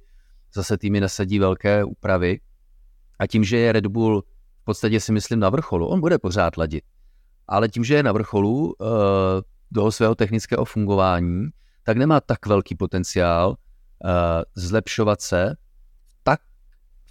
zase 0.53 0.77
týmy 0.77 0.99
nasadí 0.99 1.39
velké 1.39 1.83
úpravy. 1.83 2.39
A 3.19 3.27
tím, 3.27 3.43
že 3.43 3.57
je 3.57 3.71
Red 3.71 3.87
Bull 3.87 4.23
v 4.61 4.65
podstatě 4.65 4.99
si 4.99 5.11
myslím 5.11 5.39
na 5.39 5.49
vrcholu, 5.49 5.87
on 5.87 5.99
bude 5.99 6.17
pořád 6.17 6.57
ladit, 6.57 6.83
ale 7.47 7.69
tím, 7.69 7.83
že 7.83 7.95
je 7.95 8.03
na 8.03 8.11
vrcholu 8.11 8.65
uh, 8.65 8.87
toho 9.73 9.91
svého 9.91 10.15
technického 10.15 10.65
fungování, 10.65 11.49
tak 11.83 11.97
nemá 11.97 12.21
tak 12.21 12.45
velký 12.45 12.75
potenciál 12.75 13.49
uh, 13.49 13.55
zlepšovat 14.55 15.21
se 15.21 15.55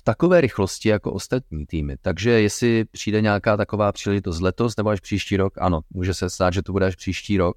takové 0.04 0.40
rychlosti 0.40 0.88
jako 0.88 1.12
ostatní 1.12 1.66
týmy. 1.66 1.96
Takže 2.02 2.30
jestli 2.30 2.84
přijde 2.84 3.20
nějaká 3.20 3.56
taková 3.56 3.92
příležitost 3.92 4.40
letos 4.40 4.76
nebo 4.76 4.90
až 4.90 5.00
příští 5.00 5.36
rok, 5.36 5.54
ano, 5.58 5.80
může 5.90 6.14
se 6.14 6.30
stát, 6.30 6.54
že 6.54 6.62
to 6.62 6.72
bude 6.72 6.86
až 6.86 6.96
příští 6.96 7.36
rok, 7.36 7.56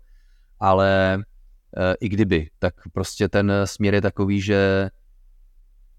ale 0.60 1.16
e, 1.16 1.96
i 2.00 2.10
kdyby, 2.10 2.50
tak 2.60 2.74
prostě 2.94 3.30
ten 3.30 3.54
směr 3.66 3.94
je 3.94 4.02
takový, 4.02 4.42
že 4.42 4.90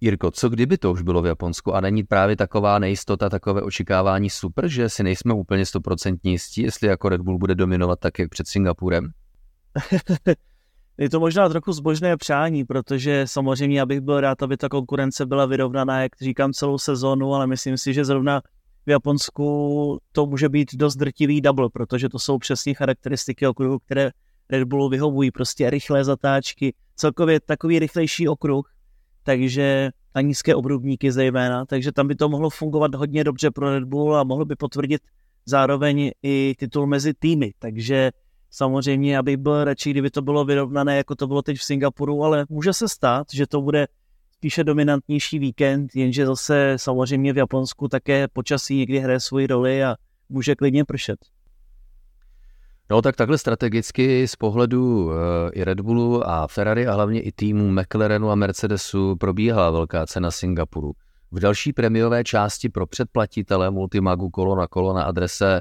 Jirko, 0.01 0.31
co 0.31 0.49
kdyby 0.49 0.79
to 0.79 0.93
už 0.93 1.03
bylo 1.03 1.23
v 1.23 1.27
Japonsku 1.27 1.75
a 1.75 1.81
není 1.81 2.05
právě 2.05 2.37
taková 2.37 2.79
nejistota, 2.79 3.29
takové 3.29 3.63
očekávání 3.63 4.31
super, 4.31 4.69
že 4.69 4.89
si 4.89 5.03
nejsme 5.03 5.35
úplně 5.35 5.67
stoprocentní 5.67 6.33
jistí, 6.33 6.63
jestli 6.63 6.89
jako 6.89 7.09
Red 7.09 7.21
Bull 7.21 7.39
bude 7.39 7.55
dominovat 7.55 8.01
tak, 8.01 8.19
jak 8.19 8.29
před 8.29 8.49
Singapurem? 8.49 9.11
je 10.99 11.11
to 11.11 11.21
možná 11.21 11.49
trochu 11.49 11.73
zbožné 11.73 12.17
přání, 12.17 12.65
protože 12.65 13.25
samozřejmě 13.27 13.79
já 13.79 13.87
bych 13.87 14.01
byl 14.01 14.21
rád, 14.21 14.43
aby 14.43 14.57
ta 14.57 14.69
konkurence 14.69 15.27
byla 15.27 15.47
vyrovnaná, 15.47 16.03
jak 16.03 16.13
říkám, 16.21 16.53
celou 16.53 16.79
sezónu, 16.79 17.35
ale 17.35 17.47
myslím 17.47 17.79
si, 17.79 17.95
že 17.95 18.05
zrovna 18.05 18.43
v 18.87 18.91
Japonsku 18.91 19.99
to 20.13 20.27
může 20.27 20.49
být 20.49 20.75
dost 20.75 20.97
drtivý 20.97 21.41
double, 21.41 21.69
protože 21.73 22.09
to 22.09 22.19
jsou 22.19 22.39
přesně 22.39 22.75
charakteristiky 22.75 23.47
okruhu, 23.47 23.79
které 23.79 24.11
Red 24.51 24.69
Bullu 24.69 24.89
vyhovují, 24.89 25.31
prostě 25.31 25.71
rychlé 25.71 26.05
zatáčky, 26.05 26.75
celkově 26.97 27.41
takový 27.41 27.79
rychlejší 27.79 28.29
okruh, 28.29 28.73
takže 29.23 29.91
a 30.15 30.21
nízké 30.21 30.55
obrubníky 30.55 31.13
zejména, 31.13 31.65
takže 31.65 31.93
tam 31.93 32.09
by 32.09 32.15
to 32.15 32.29
mohlo 32.29 32.51
fungovat 32.51 32.95
hodně 32.95 33.25
dobře 33.25 33.51
pro 33.51 33.71
Red 33.75 33.85
Bull 33.85 34.17
a 34.17 34.25
mohlo 34.25 34.45
by 34.45 34.57
potvrdit 34.57 35.03
zároveň 35.47 36.11
i 36.23 36.55
titul 36.59 36.87
mezi 36.87 37.15
týmy, 37.15 37.53
takže 37.59 38.11
samozřejmě, 38.51 39.19
abych 39.19 39.37
byl 39.37 39.65
radši, 39.65 39.91
kdyby 39.91 40.11
to 40.11 40.23
bylo 40.23 40.45
vyrovnané, 40.45 40.97
jako 40.97 41.15
to 41.15 41.27
bylo 41.27 41.43
teď 41.43 41.59
v 41.59 41.65
Singapuru, 41.65 42.25
ale 42.25 42.47
může 42.49 42.73
se 42.73 42.89
stát, 42.89 43.27
že 43.33 43.47
to 43.47 43.61
bude 43.61 43.87
spíše 44.33 44.65
dominantnější 44.65 45.39
víkend, 45.39 45.97
jenže 45.97 46.27
zase 46.27 46.75
samozřejmě 46.77 47.33
v 47.33 47.37
Japonsku 47.37 47.89
také 47.89 48.29
počasí 48.29 48.77
někdy 48.77 48.99
hraje 48.99 49.21
svoji 49.21 49.47
roli 49.47 49.85
a 49.85 49.97
může 50.29 50.55
klidně 50.55 50.85
pršet. 50.85 51.19
No 52.91 53.03
tak 53.03 53.17
takhle 53.17 53.39
strategicky 53.39 54.29
z 54.29 54.37
pohledu 54.37 55.05
uh, 55.05 55.13
i 55.53 55.65
Red 55.65 55.81
Bullu 55.81 56.29
a 56.29 56.47
Ferrari 56.47 56.87
a 56.87 56.95
hlavně 56.95 57.21
i 57.21 57.33
týmu 57.33 57.71
McLarenu 57.71 58.31
a 58.31 58.35
Mercedesu 58.35 59.17
probíhala 59.17 59.71
velká 59.71 60.07
cena 60.07 60.31
Singapuru. 60.31 60.93
V 61.31 61.41
další 61.41 61.73
premiové 61.73 62.25
části 62.25 62.69
pro 62.69 62.87
předplatitele 62.87 63.71
Multimagu 63.71 64.31
kolo 64.31 64.57
na 64.57 64.67
kolo 64.67 64.93
na 64.93 65.03
adrese 65.03 65.61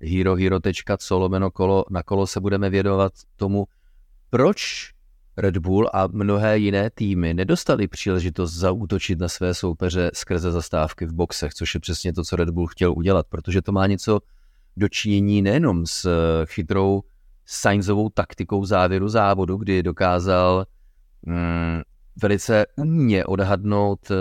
herohero.co 0.00 1.18
lomeno 1.18 1.50
kolo 1.50 1.84
na 1.90 2.02
kolo 2.02 2.26
se 2.26 2.40
budeme 2.40 2.70
vědovat 2.70 3.12
tomu, 3.36 3.66
proč 4.30 4.90
Red 5.36 5.58
Bull 5.58 5.90
a 5.92 6.06
mnohé 6.06 6.58
jiné 6.58 6.90
týmy 6.90 7.34
nedostali 7.34 7.88
příležitost 7.88 8.54
zaútočit 8.54 9.18
na 9.18 9.28
své 9.28 9.54
soupeře 9.54 10.10
skrze 10.14 10.52
zastávky 10.52 11.06
v 11.06 11.12
boxech, 11.12 11.54
což 11.54 11.74
je 11.74 11.80
přesně 11.80 12.12
to, 12.12 12.24
co 12.24 12.36
Red 12.36 12.50
Bull 12.50 12.66
chtěl 12.66 12.92
udělat, 12.92 13.26
protože 13.28 13.62
to 13.62 13.72
má 13.72 13.86
něco 13.86 14.20
dočinění 14.76 15.42
nejenom 15.42 15.86
s 15.86 16.04
eh, 16.04 16.46
chytrou 16.46 17.02
Sainzovou 17.46 18.08
taktikou 18.08 18.64
závěru 18.64 19.08
závodu, 19.08 19.56
kdy 19.56 19.82
dokázal 19.82 20.66
mm, 21.22 21.80
velice 22.22 22.66
umně 22.76 23.24
odhadnout 23.24 24.10
eh, 24.10 24.14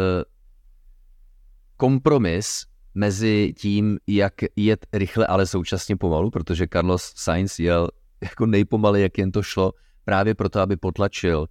kompromis 1.77 2.65
mezi 2.97 3.53
tím, 3.57 3.97
jak 4.07 4.33
jet 4.55 4.85
rychle, 4.93 5.27
ale 5.27 5.45
současně 5.45 5.95
pomalu, 5.95 6.29
protože 6.29 6.67
Carlos 6.73 7.13
Sainz 7.15 7.59
jel 7.59 7.89
jako 8.21 8.45
nejpomalej, 8.45 9.01
jak 9.01 9.17
jen 9.17 9.31
to 9.31 9.43
šlo, 9.43 9.73
právě 10.05 10.35
proto, 10.35 10.59
aby 10.59 10.77
potlačil 10.77 11.39
uh, 11.39 11.47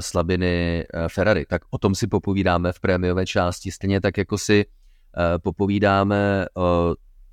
slabiny 0.00 0.84
uh, 0.94 1.08
Ferrari. 1.08 1.46
Tak 1.46 1.62
o 1.70 1.78
tom 1.78 1.94
si 1.94 2.06
popovídáme 2.06 2.72
v 2.72 2.80
prémiové 2.80 3.26
části, 3.26 3.70
stejně 3.70 4.00
tak 4.00 4.18
jako 4.18 4.38
si 4.38 4.66
uh, 4.66 5.22
popovídáme 5.42 6.46
uh, 6.54 6.64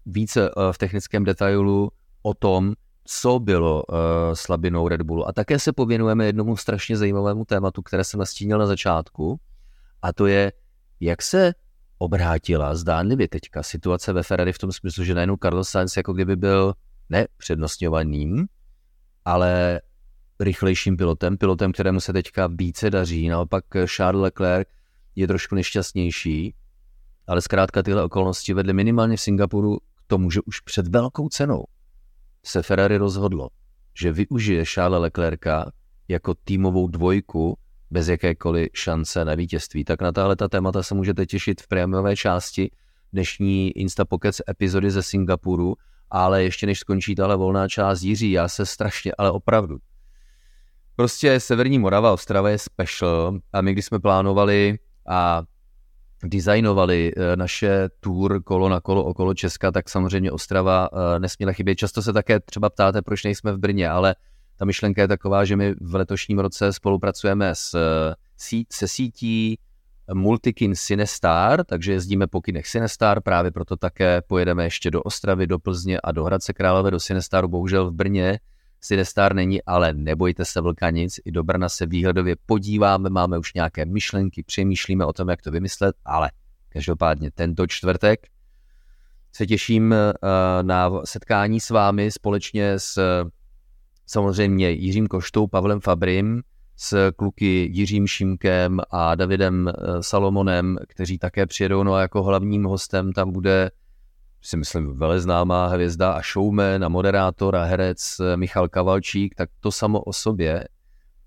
více 0.05 0.51
uh, 0.51 0.71
v 0.71 0.77
technickém 0.77 1.23
detailu 1.23 1.91
o 2.23 2.33
tom, 2.33 2.73
co 3.03 3.39
bylo 3.39 3.83
uh, 3.83 3.95
slabinou 4.33 4.87
Red 4.87 5.01
Bullu. 5.01 5.27
A 5.27 5.33
také 5.33 5.59
se 5.59 5.73
pověnujeme 5.73 6.25
jednomu 6.25 6.57
strašně 6.57 6.97
zajímavému 6.97 7.45
tématu, 7.45 7.81
které 7.81 8.03
jsem 8.03 8.19
nastínil 8.19 8.57
na 8.57 8.65
začátku, 8.65 9.39
a 10.01 10.13
to 10.13 10.27
je, 10.27 10.51
jak 10.99 11.21
se 11.21 11.53
obrátila. 11.97 12.75
Zdánlivě 12.75 13.27
teďka 13.27 13.63
situace 13.63 14.13
ve 14.13 14.23
Ferrari 14.23 14.53
v 14.53 14.57
tom 14.57 14.71
smyslu, 14.71 15.03
že 15.03 15.15
najednou 15.15 15.37
Carlos 15.41 15.69
Sainz 15.69 15.97
jako 15.97 16.13
kdyby 16.13 16.35
byl 16.35 16.73
ne 17.09 17.27
přednostňovaným, 17.37 18.47
ale 19.25 19.81
rychlejším 20.39 20.97
pilotem, 20.97 21.37
pilotem, 21.37 21.71
kterému 21.71 21.99
se 21.99 22.13
teďka 22.13 22.47
více 22.47 22.89
daří, 22.89 23.27
naopak 23.27 23.65
Charles 23.95 24.21
Leclerc 24.21 24.67
je 25.15 25.27
trošku 25.27 25.55
nešťastnější, 25.55 26.55
ale 27.27 27.41
zkrátka 27.41 27.83
tyhle 27.83 28.03
okolnosti 28.03 28.53
vedly 28.53 28.73
minimálně 28.73 29.17
v 29.17 29.21
Singapuru 29.21 29.77
k 29.77 30.07
tomu, 30.07 30.31
že 30.31 30.41
už 30.41 30.59
před 30.59 30.87
velkou 30.87 31.29
cenou 31.29 31.63
se 32.45 32.61
Ferrari 32.63 32.97
rozhodlo, 32.97 33.49
že 33.93 34.11
využije 34.11 34.65
Charles 34.65 35.01
Leclerca 35.01 35.71
jako 36.07 36.33
týmovou 36.33 36.87
dvojku 36.87 37.57
bez 37.91 38.07
jakékoliv 38.07 38.69
šance 38.73 39.25
na 39.25 39.35
vítězství. 39.35 39.83
Tak 39.83 40.01
na 40.01 40.11
tahle 40.11 40.35
ta 40.35 40.47
témata 40.47 40.83
se 40.83 40.95
můžete 40.95 41.25
těšit 41.25 41.61
v 41.61 41.67
prémiové 41.67 42.15
části 42.15 42.71
dnešní 43.13 43.71
Instapockets 43.71 44.41
epizody 44.49 44.91
ze 44.91 45.03
Singapuru, 45.03 45.75
ale 46.11 46.43
ještě 46.43 46.65
než 46.65 46.79
skončí 46.79 47.15
tahle 47.15 47.35
volná 47.35 47.67
část 47.67 48.01
Jiří, 48.01 48.31
já 48.31 48.47
se 48.47 48.65
strašně, 48.65 49.11
ale 49.17 49.31
opravdu. 49.31 49.77
Prostě 50.95 51.39
Severní 51.39 51.79
Morava, 51.79 52.13
Ostrava 52.13 52.49
je 52.49 52.57
special 52.57 53.39
a 53.53 53.61
my 53.61 53.71
když 53.71 53.85
jsme 53.85 53.99
plánovali 53.99 54.79
a 55.07 55.43
designovali 56.23 57.11
eh, 57.17 57.35
naše 57.35 57.89
tour 57.99 58.43
kolo 58.43 58.69
na 58.69 58.79
kolo 58.79 59.03
okolo 59.03 59.33
Česka, 59.33 59.71
tak 59.71 59.89
samozřejmě 59.89 60.31
Ostrava 60.31 60.89
eh, 60.91 61.19
nesměla 61.19 61.53
chybět. 61.53 61.75
Často 61.75 62.01
se 62.01 62.13
také 62.13 62.39
třeba 62.39 62.69
ptáte, 62.69 63.01
proč 63.01 63.23
nejsme 63.23 63.51
v 63.51 63.57
Brně, 63.57 63.89
ale 63.89 64.15
ta 64.57 64.65
myšlenka 64.65 65.01
je 65.01 65.07
taková, 65.07 65.45
že 65.45 65.55
my 65.55 65.75
v 65.81 65.95
letošním 65.95 66.39
roce 66.39 66.73
spolupracujeme 66.73 67.55
s, 67.55 67.77
se 68.71 68.87
sítí 68.87 69.59
Multikin 70.13 70.75
Cinestar, 70.75 71.63
takže 71.63 71.91
jezdíme 71.91 72.27
po 72.27 72.41
kinech 72.41 72.67
Cinestar, 72.67 73.21
právě 73.21 73.51
proto 73.51 73.77
také 73.77 74.21
pojedeme 74.21 74.63
ještě 74.63 74.91
do 74.91 75.01
Ostravy, 75.01 75.47
do 75.47 75.59
Plzně 75.59 75.99
a 75.99 76.11
do 76.11 76.23
Hradce 76.23 76.53
Králové, 76.53 76.91
do 76.91 76.99
Cinestaru, 76.99 77.47
bohužel 77.47 77.91
v 77.91 77.93
Brně 77.93 78.39
Cinestar 78.79 79.35
není, 79.35 79.63
ale 79.63 79.93
nebojte 79.93 80.45
se 80.45 80.61
vlkanic, 80.61 81.19
i 81.25 81.31
do 81.31 81.43
Brna 81.43 81.69
se 81.69 81.85
výhledově 81.85 82.35
podíváme, 82.45 83.09
máme 83.09 83.37
už 83.37 83.53
nějaké 83.53 83.85
myšlenky, 83.85 84.43
přemýšlíme 84.43 85.05
o 85.05 85.13
tom, 85.13 85.29
jak 85.29 85.41
to 85.41 85.51
vymyslet, 85.51 85.95
ale 86.05 86.31
každopádně 86.69 87.31
tento 87.31 87.67
čtvrtek 87.67 88.27
se 89.31 89.45
těším 89.45 89.93
eh, 89.93 90.13
na 90.61 90.91
setkání 91.05 91.59
s 91.59 91.69
vámi 91.69 92.11
společně 92.11 92.79
s 92.79 92.99
samozřejmě 94.07 94.69
Jiřím 94.71 95.07
Koštou, 95.07 95.47
Pavlem 95.47 95.79
Fabrim, 95.79 96.41
s 96.75 97.11
kluky 97.11 97.69
Jiřím 97.71 98.07
Šimkem 98.07 98.81
a 98.89 99.15
Davidem 99.15 99.67
eh, 99.67 100.03
Salomonem, 100.03 100.77
kteří 100.87 101.17
také 101.17 101.45
přijedou, 101.45 101.83
no 101.83 101.93
a 101.93 102.01
jako 102.01 102.23
hlavním 102.23 102.63
hostem 102.63 103.13
tam 103.13 103.31
bude 103.31 103.71
si 104.41 104.57
myslím, 104.57 104.93
veleznámá 104.93 105.67
hvězda 105.67 106.11
a 106.11 106.21
showman 106.21 106.83
a 106.83 106.89
moderátor 106.89 107.55
a 107.55 107.63
herec 107.63 108.19
eh, 108.19 108.37
Michal 108.37 108.69
Kavalčík, 108.69 109.35
tak 109.35 109.49
to 109.59 109.71
samo 109.71 110.01
o 110.01 110.13
sobě 110.13 110.67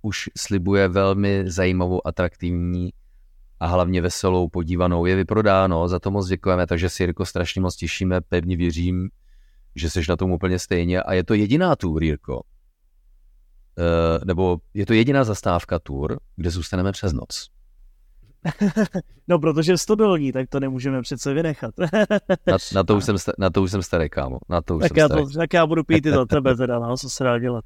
už 0.03 0.31
slibuje 0.39 0.89
velmi 0.89 1.43
zajímavou, 1.47 2.07
atraktivní 2.07 2.91
a 3.61 3.67
hlavně 3.67 4.03
veselou 4.03 4.49
podívanou. 4.49 5.07
Je 5.07 5.17
vyprodáno, 5.17 5.89
za 5.89 5.99
to 5.99 6.11
moc 6.11 6.29
děkujeme, 6.29 6.67
takže 6.67 6.89
si 6.89 7.03
Jirko 7.03 7.27
strašně 7.27 7.61
moc 7.61 7.77
těšíme, 7.77 8.21
pevně 8.21 8.57
věřím, 8.57 9.09
že 9.77 9.91
jsi 9.91 10.01
na 10.09 10.17
tom 10.17 10.31
úplně 10.31 10.59
stejně. 10.59 11.03
A 11.03 11.15
je 11.15 11.25
to 11.25 11.35
jediná 11.35 11.77
tour, 11.77 12.03
Jirko, 12.03 12.41
nebo 14.25 14.59
je 14.75 14.87
to 14.87 14.93
jediná 14.93 15.25
zastávka 15.25 15.79
tour, 15.79 16.21
kde 16.37 16.51
zůstaneme 16.51 16.93
přes 16.93 17.13
noc. 17.13 17.51
No, 19.29 19.39
protože 19.39 19.73
je 19.73 19.79
stodolní, 19.79 20.33
tak 20.33 20.49
to 20.49 20.61
nemůžeme 20.61 21.03
přece 21.03 21.35
vynechat. 21.35 21.75
na, 22.47 22.57
na, 22.75 22.85
to 22.85 22.97
už 22.97 23.05
jsem, 23.05 23.17
na 23.39 23.51
to 23.51 23.63
už 23.63 23.71
jsem 23.71 23.83
starý, 23.83 24.11
kámo. 24.11 24.39
Na 24.49 24.61
to 24.61 24.77
už 24.77 24.81
tak, 24.81 24.89
jsem 24.89 24.99
já 24.99 25.07
starý. 25.07 25.25
to, 25.25 25.39
tak 25.39 25.53
já 25.53 25.67
budu 25.67 25.85
pít 25.85 26.07
i 26.07 26.11
za 26.11 26.25
tebe 26.31 26.57
teda, 26.57 26.79
no, 26.79 26.97
co 26.97 27.11
se 27.11 27.25
dá 27.25 27.39
dělat. 27.39 27.65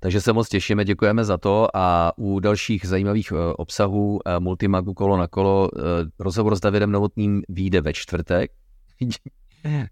Takže 0.00 0.20
se 0.20 0.32
moc 0.32 0.48
těšíme, 0.48 0.84
děkujeme 0.84 1.24
za 1.24 1.38
to 1.38 1.76
a 1.76 2.12
u 2.16 2.40
dalších 2.40 2.86
zajímavých 2.86 3.32
uh, 3.32 3.38
obsahů 3.56 4.12
uh, 4.14 4.18
Multimagu 4.38 4.94
kolo 4.94 5.16
na 5.16 5.26
kolo 5.26 5.68
rozhovor 6.18 6.56
s 6.56 6.60
Davidem 6.60 6.92
Novotným 6.92 7.42
vyjde 7.48 7.80
ve 7.80 7.92
čtvrtek. 7.92 8.50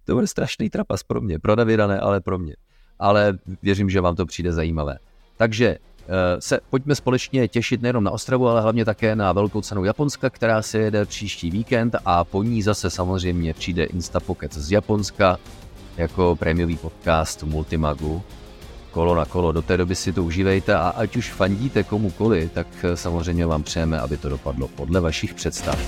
to 0.04 0.14
bude 0.14 0.26
strašný 0.26 0.70
trapas 0.70 1.02
pro 1.02 1.20
mě, 1.20 1.38
pro 1.38 1.54
Davida 1.54 1.86
ne, 1.86 2.00
ale 2.00 2.20
pro 2.20 2.38
mě 2.38 2.56
ale 3.02 3.38
věřím, 3.62 3.90
že 3.90 4.00
vám 4.00 4.16
to 4.16 4.26
přijde 4.26 4.52
zajímavé. 4.52 4.98
Takže 5.36 5.66
eh, 5.68 6.40
se 6.40 6.60
pojďme 6.70 6.94
společně 6.94 7.48
těšit 7.48 7.82
nejenom 7.82 8.04
na 8.04 8.10
Ostravu, 8.10 8.48
ale 8.48 8.60
hlavně 8.60 8.84
také 8.84 9.16
na 9.16 9.32
velkou 9.32 9.60
cenu 9.60 9.84
Japonska, 9.84 10.30
která 10.30 10.62
se 10.62 10.78
jede 10.78 11.04
příští 11.04 11.50
víkend 11.50 11.96
a 12.04 12.24
po 12.24 12.42
ní 12.42 12.62
zase 12.62 12.90
samozřejmě 12.90 13.54
přijde 13.54 13.84
Instapocket 13.84 14.54
z 14.54 14.72
Japonska 14.72 15.38
jako 15.96 16.36
prémiový 16.36 16.76
podcast 16.76 17.42
Multimagu. 17.42 18.22
kolo 18.90 19.14
na 19.14 19.24
kolo. 19.24 19.52
Do 19.52 19.62
té 19.62 19.76
doby 19.76 19.94
si 19.94 20.12
to 20.12 20.24
užívejte 20.24 20.74
a 20.74 20.88
ať 20.88 21.16
už 21.16 21.32
fandíte 21.32 21.82
komukoli, 21.82 22.50
tak 22.54 22.66
samozřejmě 22.94 23.46
vám 23.46 23.62
přejeme, 23.62 24.00
aby 24.00 24.16
to 24.16 24.28
dopadlo 24.28 24.68
podle 24.68 25.00
vašich 25.00 25.34
představ. 25.34 25.78